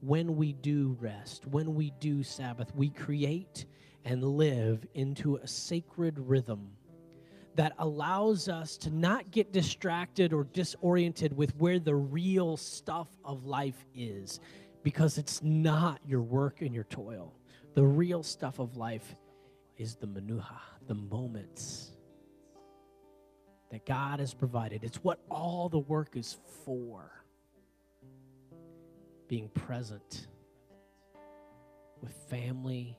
when 0.06 0.36
we 0.36 0.54
do 0.54 0.96
rest, 1.00 1.48
when 1.48 1.74
we 1.74 1.92
do 2.00 2.22
Sabbath, 2.22 2.74
we 2.76 2.90
create 2.90 3.66
and 4.04 4.24
live 4.24 4.86
into 4.94 5.38
a 5.38 5.48
sacred 5.48 6.20
rhythm 6.20 6.70
that 7.56 7.74
allows 7.80 8.50
us 8.50 8.78
to 8.78 8.90
not 8.90 9.32
get 9.32 9.52
distracted 9.52 10.34
or 10.34 10.44
disoriented 10.44 11.36
with 11.36 11.56
where 11.58 11.80
the 11.80 11.96
real 11.96 12.58
stuff 12.58 13.08
of 13.24 13.46
life 13.46 13.86
is 13.96 14.40
because 14.84 15.18
it's 15.18 15.42
not 15.42 16.00
your 16.06 16.22
work 16.22 16.62
and 16.62 16.74
your 16.74 16.84
toil. 16.86 17.34
The 17.74 17.86
real 17.86 18.24
stuff 18.24 18.60
of 18.60 18.78
life 18.78 19.16
is 19.78 19.96
the 19.96 20.08
manuha, 20.08 20.60
the 20.88 20.96
moments 20.96 21.92
that 23.72 23.86
God 23.86 24.20
has 24.20 24.34
provided. 24.34 24.84
It's 24.84 24.98
what 24.98 25.20
all 25.30 25.70
the 25.70 25.80
work 25.80 26.16
is 26.16 26.38
for 26.64 27.12
being 29.28 29.50
present 29.50 30.28
with 32.02 32.14
family, 32.30 32.98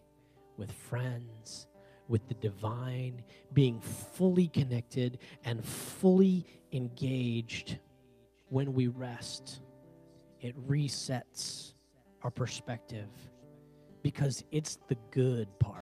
with 0.57 0.73
friends, 0.73 1.69
with 2.09 2.27
the 2.29 2.35
divine, 2.35 3.23
being 3.53 3.81
fully 3.81 4.49
connected 4.49 5.19
and 5.45 5.65
fully 5.65 6.47
engaged 6.73 7.79
when 8.49 8.73
we 8.73 8.87
rest. 8.89 9.61
It 10.41 10.57
resets 10.69 11.75
our 12.23 12.31
perspective 12.31 13.09
because 14.03 14.45
it's 14.53 14.79
the 14.89 14.97
good 15.11 15.49
part. 15.59 15.75